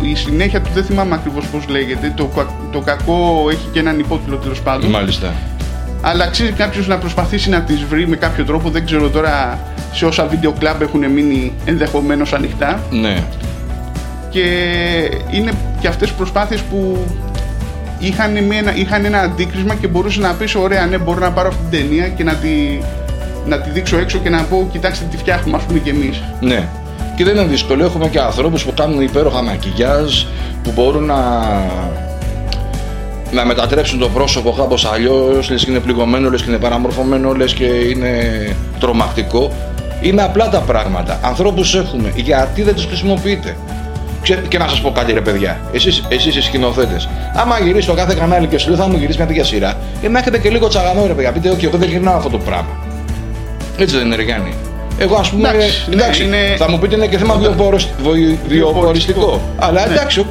η 0.03 0.15
συνέχεια 0.15 0.61
του 0.61 0.71
δεν 0.75 0.85
θυμάμαι 0.85 1.15
ακριβώς 1.15 1.47
πώς 1.47 1.69
λέγεται. 1.69 2.13
Το, 2.17 2.25
κα- 2.25 2.51
το 2.73 2.81
κακό 2.81 3.47
έχει 3.51 3.69
και 3.73 3.79
έναν 3.79 3.99
υπότιτλο 3.99 4.37
τέλος 4.37 4.61
πάντων. 4.61 4.91
Μάλιστα. 4.91 5.33
Αλλά 6.03 6.25
αξίζει 6.25 6.53
κάποιος 6.53 6.87
να 6.87 6.99
προσπαθήσει 6.99 7.51
να 7.51 7.61
τις 7.61 7.85
βρει 7.85 8.09
με 8.09 8.17
κάποιο 8.17 8.45
τρόπο. 8.45 8.71
Δεν 8.71 8.85
ξέρω 8.85 9.09
τώρα 9.09 9.59
σε 9.93 10.07
όσα 10.07 10.27
βίντεο 10.27 10.53
κλαμπ 10.59 10.83
έχουν 10.83 11.11
μείνει 11.11 11.53
ενδεχομένως 11.65 12.33
ανοιχτά. 12.33 12.81
Ναι. 12.91 13.23
Και 14.31 14.41
είναι 15.31 15.53
και 15.81 15.89
αυτές 15.89 16.11
προσπάθειες 16.11 16.61
που 16.61 16.99
είχαν, 17.99 18.45
με 18.45 18.57
ένα, 18.57 18.77
είχαν 18.77 19.05
ένα 19.05 19.21
αντίκρισμα 19.21 19.75
και 19.75 19.87
μπορούσε 19.87 20.21
να 20.21 20.33
πεις 20.33 20.55
ωραία 20.55 20.87
ναι 20.87 20.99
μπορώ 20.99 21.19
να 21.19 21.31
πάρω 21.31 21.49
αυτή 21.49 21.61
την 21.71 21.81
ταινία 21.81 22.09
και 22.09 22.25
να 22.25 22.35
τη, 22.35 22.49
να 23.47 23.61
τη 23.61 23.71
δείξω 23.71 23.99
έξω 23.99 24.19
και 24.19 24.29
να 24.29 24.43
πω 24.43 24.69
κοιτάξτε 24.73 25.05
τι 25.11 25.17
φτιάχνουμε 25.17 25.57
ας 25.57 25.63
πούμε 25.63 25.79
και 25.79 25.91
εμείς. 25.91 26.23
Ναι. 26.41 26.69
Και 27.17 27.25
δεν 27.25 27.37
είναι 27.37 27.45
δύσκολο. 27.45 27.85
Έχουμε 27.85 28.09
και 28.09 28.21
ανθρώπους 28.21 28.65
που 28.65 28.75
κάνουν 28.75 29.01
υπέροχα 29.01 29.43
μακιγιάζ, 29.43 30.23
που 30.63 30.73
μπορούν 30.75 31.05
να, 31.05 31.19
να 33.33 33.45
μετατρέψουν 33.45 33.99
το 33.99 34.09
πρόσωπο 34.09 34.51
κάπως 34.51 34.85
αλλιώς, 34.85 35.51
λες 35.51 35.65
και 35.65 35.71
είναι 35.71 35.81
πληγωμένο, 35.81 36.31
λες 36.31 36.43
και 36.43 36.51
είναι 36.51 36.59
παραμορφωμένο, 36.59 37.33
λες 37.33 37.55
και 37.55 37.65
είναι 37.65 38.13
τρομακτικό. 38.81 39.53
Είναι 40.01 40.23
απλά 40.23 40.49
τα 40.49 40.59
πράγματα. 40.59 41.19
Ανθρώπους 41.23 41.75
έχουμε. 41.75 42.13
Γιατί 42.17 42.63
δεν 42.63 42.75
τους 42.75 42.85
χρησιμοποιείτε; 42.85 43.57
Ξέ- 44.23 44.49
Και 44.49 44.59
να 44.59 44.69
σας 44.69 44.81
πω 44.81 44.91
κάτι 44.93 45.13
ρε 45.13 45.21
παιδιά, 45.21 45.61
εσείς, 45.73 46.05
εσείς 46.09 46.37
οι 46.37 46.41
σκηνοθέτες, 46.43 47.09
άμα 47.35 47.59
γυρίσεις 47.59 47.87
το 47.87 47.95
κάθε 47.95 48.15
κανάλι 48.15 48.47
και 48.47 48.59
σου 48.59 48.69
λέει 48.69 48.79
θα 48.79 48.87
μου 48.87 48.93
γυρίσεις 48.97 49.17
μια 49.17 49.27
τέτοια 49.27 49.45
σειρά, 49.45 49.77
ε, 50.03 50.09
να 50.09 50.19
έχετε 50.19 50.39
και 50.39 50.51
λίγο 50.51 50.69
τσαγανό 50.69 51.07
ρε 51.07 51.13
παιδιά, 51.13 51.33
πείτε, 51.33 51.49
όχι, 51.51 51.65
εγώ 51.65 51.77
δεν 51.77 51.89
γυρνάω 51.89 52.17
αυτό 52.17 52.29
το 52.29 52.39
πράγμα. 52.39 52.77
Έτσι 53.79 53.97
δεν 53.97 54.07
είναι, 54.07 54.17
ρε 54.17 54.23
Γιάννη. 54.23 54.55
Εγώ 54.99 55.17
ας 55.17 55.31
πούμε. 55.31 55.49
Εντάξει, 55.49 55.85
ναι, 55.89 55.95
εντάξει, 55.95 56.25
είναι- 56.25 56.55
θα 56.59 56.71
μου 56.71 56.79
πείτε 56.79 56.95
είναι 56.97 57.07
και 57.07 57.19
θέμα 57.19 57.35
βιοπορισ- 57.35 57.89
βοη- 58.03 58.39
βιοποριστικό. 58.49 59.41
Αλλά 59.59 59.87
Ναι. 59.87 59.93
εντάξει, 59.93 60.21
οκ. 60.21 60.31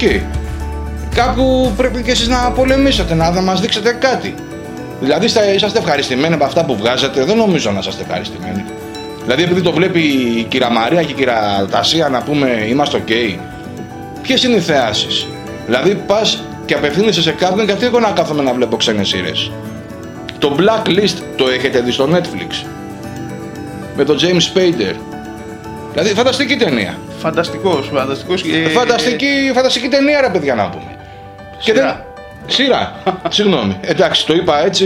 Κάπου 1.15 1.71
πρέπει 1.77 2.01
και 2.01 2.11
εσείς 2.11 2.27
να 2.27 2.51
πολεμήσετε, 2.55 3.13
να, 3.13 3.31
να 3.31 3.41
μας 3.41 3.61
δείξετε 3.61 3.91
κάτι. 3.99 4.33
Δηλαδή 5.01 5.25
είστε, 5.25 5.51
είσαστε 5.55 5.79
ευχαριστημένοι 5.79 6.33
από 6.33 6.43
αυτά 6.43 6.65
που 6.65 6.75
βγάζετε, 6.75 7.23
δεν 7.23 7.37
νομίζω 7.37 7.71
να 7.71 7.79
είσαστε 7.79 8.01
ευχαριστημένοι. 8.03 8.63
Δηλαδή 9.23 9.43
επειδή 9.43 9.61
το 9.61 9.71
βλέπει 9.71 9.99
η 9.99 10.45
κυρία 10.49 10.69
Μαρία 10.69 11.03
και 11.03 11.11
η 11.11 11.15
κυρία 11.15 11.67
Τασία 11.71 12.09
να 12.09 12.21
πούμε 12.21 12.47
είμαστε 12.69 12.97
οκ. 12.97 13.09
Ποιες 14.29 14.43
είναι 14.43 14.55
οι 14.55 14.59
θεάσεις; 14.59 15.27
Δηλαδή 15.65 15.95
πας 16.07 16.43
και 16.65 16.73
απευθύνεσαι 16.73 17.21
σε 17.21 17.31
κάποιον 17.31 17.65
γιατί 17.65 17.85
εγώ 17.85 17.99
να 17.99 18.11
κάθομαι 18.11 18.43
να 18.43 18.53
βλέπω 18.53 18.75
ξένες 18.77 19.07
σειρές. 19.07 19.51
Το 20.39 20.55
Blacklist 20.59 21.21
το 21.35 21.47
έχετε 21.47 21.79
δει 21.79 21.91
στο 21.91 22.09
Netflix. 22.13 22.65
Με 23.95 24.03
τον 24.03 24.17
James 24.19 24.57
Spader. 24.57 24.95
Δηλαδή 25.91 26.09
φανταστική 26.13 26.55
ταινία. 26.55 26.97
Φανταστικός, 27.19 27.89
φανταστικός. 27.93 28.43
ε, 28.43 28.69
Φανταστική, 28.69 29.51
φανταστική 29.53 29.87
ταινία 29.87 30.21
ρε 30.21 30.29
παιδιά 30.29 30.55
να 30.55 30.69
πούμε. 30.69 30.97
Σειρά. 31.57 32.05
Σειρά. 32.45 33.01
Συγγνώμη. 33.29 33.77
Εντάξει, 33.81 34.25
το 34.25 34.33
είπα 34.33 34.65
έτσι 34.65 34.85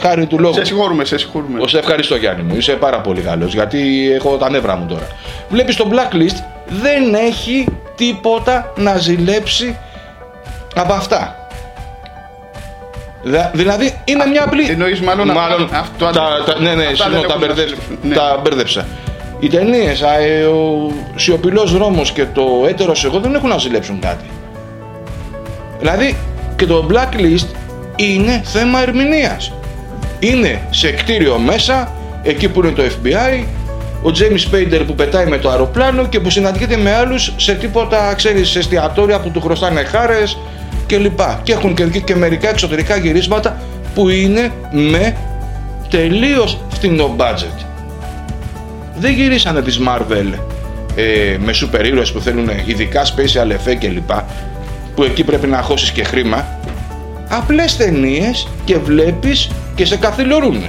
χάρη 0.00 0.26
του 0.26 0.38
λόγου. 0.38 0.54
Σε 0.54 0.64
συγχωρούμε, 0.64 1.04
σε 1.04 1.18
συγχωρούμε. 1.18 1.56
Εγώ 1.56 1.68
σε 1.68 1.78
ευχαριστώ 1.78 2.16
Γιάννη 2.16 2.42
μου, 2.42 2.56
είσαι 2.56 2.72
πάρα 2.72 3.00
πολύ 3.00 3.20
καλός 3.20 3.54
γιατί 3.54 4.10
έχω 4.14 4.36
τα 4.36 4.50
νεύρα 4.50 4.76
μου 4.76 4.86
τώρα. 4.86 5.06
Βλέπεις 5.48 5.76
το 5.76 5.90
blacklist 5.92 6.36
δεν 6.66 7.14
έχει 7.14 7.66
τίποτα 7.96 8.72
να 8.76 8.96
ζηλέψει 8.96 9.76
από 10.74 10.92
αυτά. 10.92 11.48
Δα- 13.22 13.50
Δηλαδή 13.54 13.98
είναι 14.04 14.26
μια 14.26 14.44
απλή. 14.44 14.70
εννοείς 14.70 15.00
μάλλον 15.00 15.30
αυτό- 15.72 16.04
τα, 16.04 16.10
τα, 16.12 16.58
ναι, 16.60 16.74
ναι, 16.74 16.84
αυτά 16.84 16.94
συγγνώμη, 17.04 17.10
δεν 17.10 17.10
τα, 17.10 17.16
έχουν 17.16 17.28
να 17.28 17.36
μπερδέψα, 17.46 17.74
ζηλέψουν. 17.76 17.98
Ναι. 18.02 18.14
τα 18.14 18.38
μπέρδεψα. 18.42 18.86
Οι 19.40 19.48
ταινίες, 19.48 20.02
ο 20.02 20.92
σιωπηλός 21.16 21.72
δρόμος 21.72 22.12
και 22.12 22.24
το 22.24 22.44
έτερος 22.68 23.04
εγώ 23.04 23.18
δεν 23.20 23.34
έχουν 23.34 23.48
να 23.48 23.58
ζηλέψουν 23.58 24.00
κάτι. 24.00 24.24
Δηλαδή 25.78 26.16
και 26.56 26.66
το 26.66 26.86
blacklist 26.90 27.46
είναι 27.96 28.40
θέμα 28.44 28.82
ερμηνείας. 28.82 29.52
Είναι 30.18 30.60
σε 30.70 30.90
κτίριο 30.90 31.38
μέσα, 31.38 31.92
εκεί 32.22 32.48
που 32.48 32.60
είναι 32.64 32.70
το 32.74 32.82
FBI, 32.82 33.44
ο 34.04 34.10
James 34.18 34.54
Spader 34.54 34.82
που 34.86 34.94
πετάει 34.94 35.26
με 35.26 35.38
το 35.38 35.50
αεροπλάνο 35.50 36.06
και 36.06 36.20
που 36.20 36.30
συναντιέται 36.30 36.76
με 36.76 36.94
άλλους 36.94 37.32
σε 37.36 37.54
τίποτα, 37.54 38.14
ξέρεις, 38.14 38.48
σε 38.48 38.58
εστιατόρια 38.58 39.20
που 39.20 39.30
του 39.30 39.40
χρωστάνε 39.40 39.82
χάρες 39.84 40.38
και 40.86 40.98
λοιπά. 40.98 41.40
Και 41.42 41.52
έχουν 41.52 41.74
και, 41.74 41.84
και 41.84 42.14
μερικά 42.14 42.48
εξωτερικά 42.48 42.96
γυρίσματα 42.96 43.60
που 43.94 44.08
είναι 44.08 44.52
με 44.70 45.16
τελείως 45.90 46.58
φθηνό 46.68 47.16
budget. 47.18 47.64
Δεν 48.98 49.12
γυρίσανε 49.12 49.62
τις 49.62 49.80
Marvel 49.86 50.38
ε, 50.94 51.36
με 51.44 51.52
σούπερ 51.52 51.86
ήρωες 51.86 52.12
που 52.12 52.20
θέλουν 52.20 52.48
ειδικά 52.64 53.04
special 53.04 53.50
effect 53.50 53.78
και 53.78 53.88
λοιπά 53.88 54.26
που 54.94 55.02
εκεί 55.02 55.24
πρέπει 55.24 55.46
να 55.46 55.62
χώσεις 55.62 55.90
και 55.90 56.04
χρήμα 56.04 56.46
απλές 57.28 57.76
ταινίες 57.76 58.48
και 58.64 58.78
βλέπεις 58.78 59.50
και 59.74 59.84
σε 59.84 59.96
καθυλωρούν. 59.96 60.62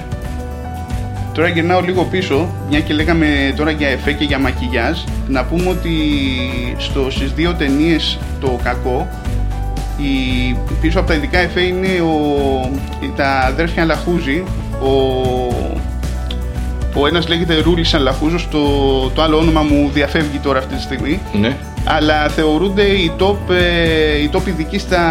Τώρα 1.36 1.48
γυρνάω 1.48 1.82
λίγο 1.82 2.04
πίσω, 2.04 2.48
μια 2.70 2.80
και 2.80 2.94
λέγαμε 2.94 3.54
τώρα 3.56 3.72
για 3.72 3.88
εφέ 3.88 4.12
και 4.12 4.24
για 4.24 4.40
μακιγιάζ. 4.40 4.98
Να 5.28 5.44
πούμε 5.44 5.70
ότι 5.70 5.92
στο, 6.78 7.08
στις 7.12 7.32
δύο 7.34 7.54
ταινίες 7.54 8.18
το 8.40 8.60
κακό, 8.64 9.08
η, 9.98 10.56
πίσω 10.82 11.00
από 11.00 11.08
τα 11.08 11.14
ειδικά 11.14 11.38
εφέ 11.40 11.62
είναι 11.62 11.88
ο, 12.02 12.70
τα 13.16 13.28
αδέρφια 13.40 13.86
Λαχούζη. 13.86 14.44
Ο, 14.82 14.92
ο 17.02 17.08
ένας 17.08 17.28
λέγεται 17.28 17.60
Ρούλης 17.64 17.94
Αλαχούζος, 17.94 18.48
το, 18.52 18.60
το 19.10 19.22
άλλο 19.22 19.38
όνομα 19.38 19.62
μου 19.62 19.90
διαφεύγει 19.94 20.38
τώρα 20.44 20.60
αυτή 20.60 20.76
τη 20.76 20.82
στιγμή. 20.82 21.20
Ναι. 21.42 21.56
Αλλά 21.86 22.28
θεωρούνται 22.30 22.82
οι 22.84 23.12
top, 23.20 23.36
ε, 23.54 24.18
οι 24.22 24.30
top 24.34 24.48
ειδικοί 24.48 24.78
στα, 24.80 25.04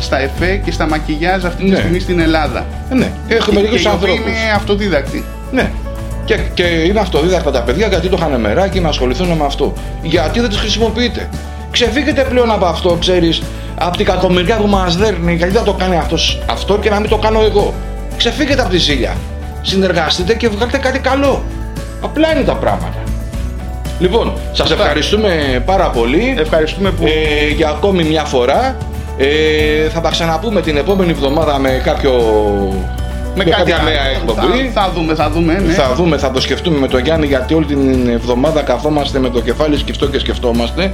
στα 0.00 0.18
εφέ 0.20 0.56
και 0.64 0.70
στα 0.70 0.88
μακιγιάζ 0.88 1.44
αυτή 1.44 1.64
τη 1.64 1.70
Ναι. 1.70 1.76
στιγμή 1.76 1.98
στην 2.00 2.20
Ελλάδα. 2.20 2.66
Ε, 2.90 2.94
ναι. 2.94 3.12
Έχουμε 3.28 3.60
Και- 3.60 3.66
λίγους 3.66 3.82
και 3.82 3.88
οι 3.88 3.92
οποίοι 3.92 4.10
ανθρώπους. 4.10 4.30
είναι 4.40 4.52
αυτοδίδακτοι. 4.56 5.24
Ναι. 5.50 5.70
Και, 6.24 6.38
και 6.54 6.62
είναι 6.62 7.00
αυτοδίδακτα 7.00 7.50
τα 7.50 7.62
παιδιά 7.62 7.86
γιατί 7.86 8.08
το 8.08 8.16
είχαν 8.18 8.40
μεράκι 8.40 8.80
να 8.80 8.88
ασχοληθούν 8.88 9.28
με 9.28 9.44
αυτό. 9.44 9.72
Γιατί 10.02 10.40
δεν 10.40 10.48
τις 10.48 10.58
χρησιμοποιείτε. 10.58 11.28
Ξεφύγετε 11.70 12.26
πλέον 12.30 12.50
από 12.50 12.64
αυτό, 12.64 12.96
ξέρεις, 13.00 13.42
από 13.78 13.96
την 13.96 14.06
κακομοιριά 14.06 14.56
που 14.56 14.66
μας 14.66 14.96
δέρνει. 14.96 15.34
Γιατί 15.34 15.52
δεν 15.52 15.64
το 15.64 15.72
κάνει 15.72 15.96
αυτός 15.96 16.42
αυτό 16.50 16.78
και 16.78 16.90
να 16.90 17.00
μην 17.00 17.10
το 17.10 17.16
κάνω 17.16 17.40
εγώ. 17.40 17.74
Ξεφύγετε 18.16 18.60
από 18.60 18.70
τη 18.70 18.76
ζήλια. 18.76 19.16
συνεργαστείτε 19.62 20.34
και 20.34 20.48
βγάλετε 20.48 20.78
κάτι 20.78 20.98
καλό. 20.98 21.42
Απλά 22.02 22.32
είναι 22.32 22.44
τα 22.44 22.54
πράγματα. 22.54 23.02
Λοιπόν, 23.98 24.32
σας 24.52 24.70
ευχαριστούμε 24.70 25.62
πάρα 25.66 25.90
πολύ. 25.90 26.34
Ευχαριστούμε 26.38 26.90
που. 26.90 27.04
Ε, 27.06 27.48
για 27.56 27.68
ακόμη 27.68 28.04
μια 28.04 28.24
φορά. 28.24 28.76
Ε, 29.20 29.88
θα 29.88 30.00
τα 30.00 30.10
ξαναπούμε 30.10 30.60
την 30.60 30.76
επόμενη 30.76 31.10
εβδομάδα 31.10 31.58
με 31.58 31.80
κάποιο 31.84 32.12
με, 33.38 33.44
με 33.44 33.50
κάποια 33.50 33.78
νέα 33.84 34.04
εκπομπή. 34.04 34.70
Θα, 34.74 34.82
θα, 34.82 34.90
δούμε, 34.94 35.14
θα 35.14 35.30
δούμε. 35.30 35.52
Ναι. 35.66 35.72
Θα 35.72 35.94
δούμε, 35.94 36.18
θα 36.18 36.30
το 36.30 36.40
σκεφτούμε 36.40 36.78
με 36.78 36.88
τον 36.88 37.00
Γιάννη 37.00 37.26
γιατί 37.26 37.54
όλη 37.54 37.66
την 37.66 38.08
εβδομάδα 38.08 38.62
καθόμαστε 38.62 39.18
με 39.18 39.30
το 39.30 39.40
κεφάλι 39.40 39.78
σκεφτό 39.78 40.06
και 40.06 40.18
σκεφτόμαστε. 40.18 40.92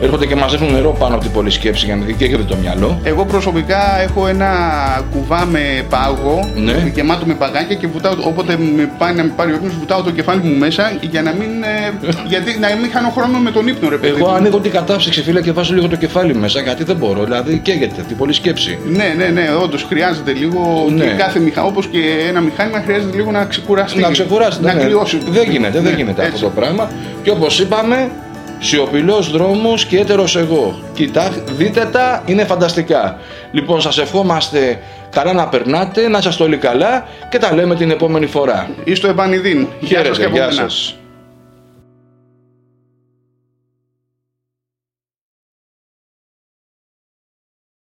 Έρχονται 0.00 0.26
και 0.26 0.36
μαζεύουν 0.36 0.72
νερό 0.72 0.96
πάνω 0.98 1.14
από 1.14 1.22
την 1.24 1.32
πολλή 1.32 1.50
σκέψη 1.50 1.84
για 1.84 1.96
να 1.96 2.04
έχετε 2.20 2.42
το 2.42 2.56
μυαλό. 2.56 3.00
Εγώ 3.02 3.24
προσωπικά 3.24 4.00
έχω 4.00 4.26
ένα 4.26 4.50
κουβά 5.12 5.46
με 5.46 5.60
πάγο 5.90 6.50
ναι. 6.56 6.90
γεμάτο 6.94 7.26
με 7.26 7.34
παγάκια 7.34 7.76
και 7.76 7.86
βουτάω, 7.86 8.12
όποτε 8.20 8.56
με 8.76 8.90
πάει 8.98 9.14
να 9.14 9.22
με 9.22 9.32
πάρει 9.36 9.52
ο 9.52 9.58
βουτάω 9.78 10.02
το 10.02 10.10
κεφάλι 10.10 10.40
μου 10.42 10.58
μέσα 10.58 10.92
για 11.00 11.22
να 11.22 11.32
μην, 11.32 11.62
ε, 11.62 12.08
γιατί, 12.32 12.58
να 12.58 12.68
μην 12.80 12.90
χάνω 12.90 13.08
χρόνο 13.08 13.38
με 13.38 13.50
τον 13.50 13.68
ύπνο, 13.68 13.88
ρε 13.88 13.96
παιδί. 13.96 14.14
Εγώ 14.20 14.30
ανοίγω 14.30 14.58
την 14.58 14.70
κατάψυξη, 14.70 15.22
φίλε, 15.22 15.40
και 15.40 15.52
βάζω 15.52 15.74
λίγο 15.74 15.88
το 15.88 15.96
κεφάλι 15.96 16.34
μέσα 16.34 16.60
γιατί 16.60 16.84
δεν 16.84 16.96
μπορώ. 16.96 17.24
Δηλαδή 17.24 17.58
καίγεται 17.58 18.02
την 18.08 18.16
πολλή 18.16 18.32
σκέψη. 18.32 18.78
Ναι, 18.88 19.14
ναι, 19.16 19.24
ναι, 19.24 19.48
όντως 19.62 19.82
χρειάζεται 19.88 20.32
λίγο 20.32 20.86
ναι. 20.90 21.04
και 21.04 21.10
κάθε 21.10 21.38
μηχανή 21.38 21.54
και 21.90 21.98
ένα 22.28 22.42
μχάνημα 22.42 22.82
χρειάζεται 22.84 23.16
λίγο 23.16 23.30
να 23.30 23.44
ξεκουραστεί. 23.44 24.00
Να 24.00 24.10
ξεκουράσει, 24.10 24.60
να 24.60 24.72
ναι. 24.72 24.84
κλειώσει. 24.84 25.18
Δεν 25.28 25.50
γίνεται, 25.50 25.80
δεν 25.80 25.82
ναι, 25.82 25.96
γίνεται 25.96 26.22
αυτό 26.22 26.40
το 26.40 26.50
πράγμα. 26.54 26.90
Και 27.22 27.30
όπως 27.30 27.60
είπαμε, 27.60 28.10
σιωπηλό 28.58 29.20
δρόμο 29.20 29.74
και 29.88 29.98
έτερος 29.98 30.36
εγώ. 30.36 30.78
Κοιτά, 30.94 31.30
δείτε 31.56 31.88
τα, 31.92 32.22
είναι 32.26 32.44
φανταστικά. 32.44 33.18
Λοιπόν, 33.52 33.80
σας 33.80 33.98
ευχόμαστε 33.98 34.80
καλά 35.10 35.32
να 35.32 35.48
περνάτε, 35.48 36.08
να 36.08 36.18
είστε 36.18 36.42
όλοι 36.42 36.56
καλά 36.56 37.06
και 37.30 37.38
τα 37.38 37.54
λέμε 37.54 37.74
την 37.74 37.90
επόμενη 37.90 38.26
φορά. 38.26 38.68
Είστε 38.84 39.08
επανειδήν. 39.08 39.66
Γεια 39.80 40.50
σας. 40.50 40.96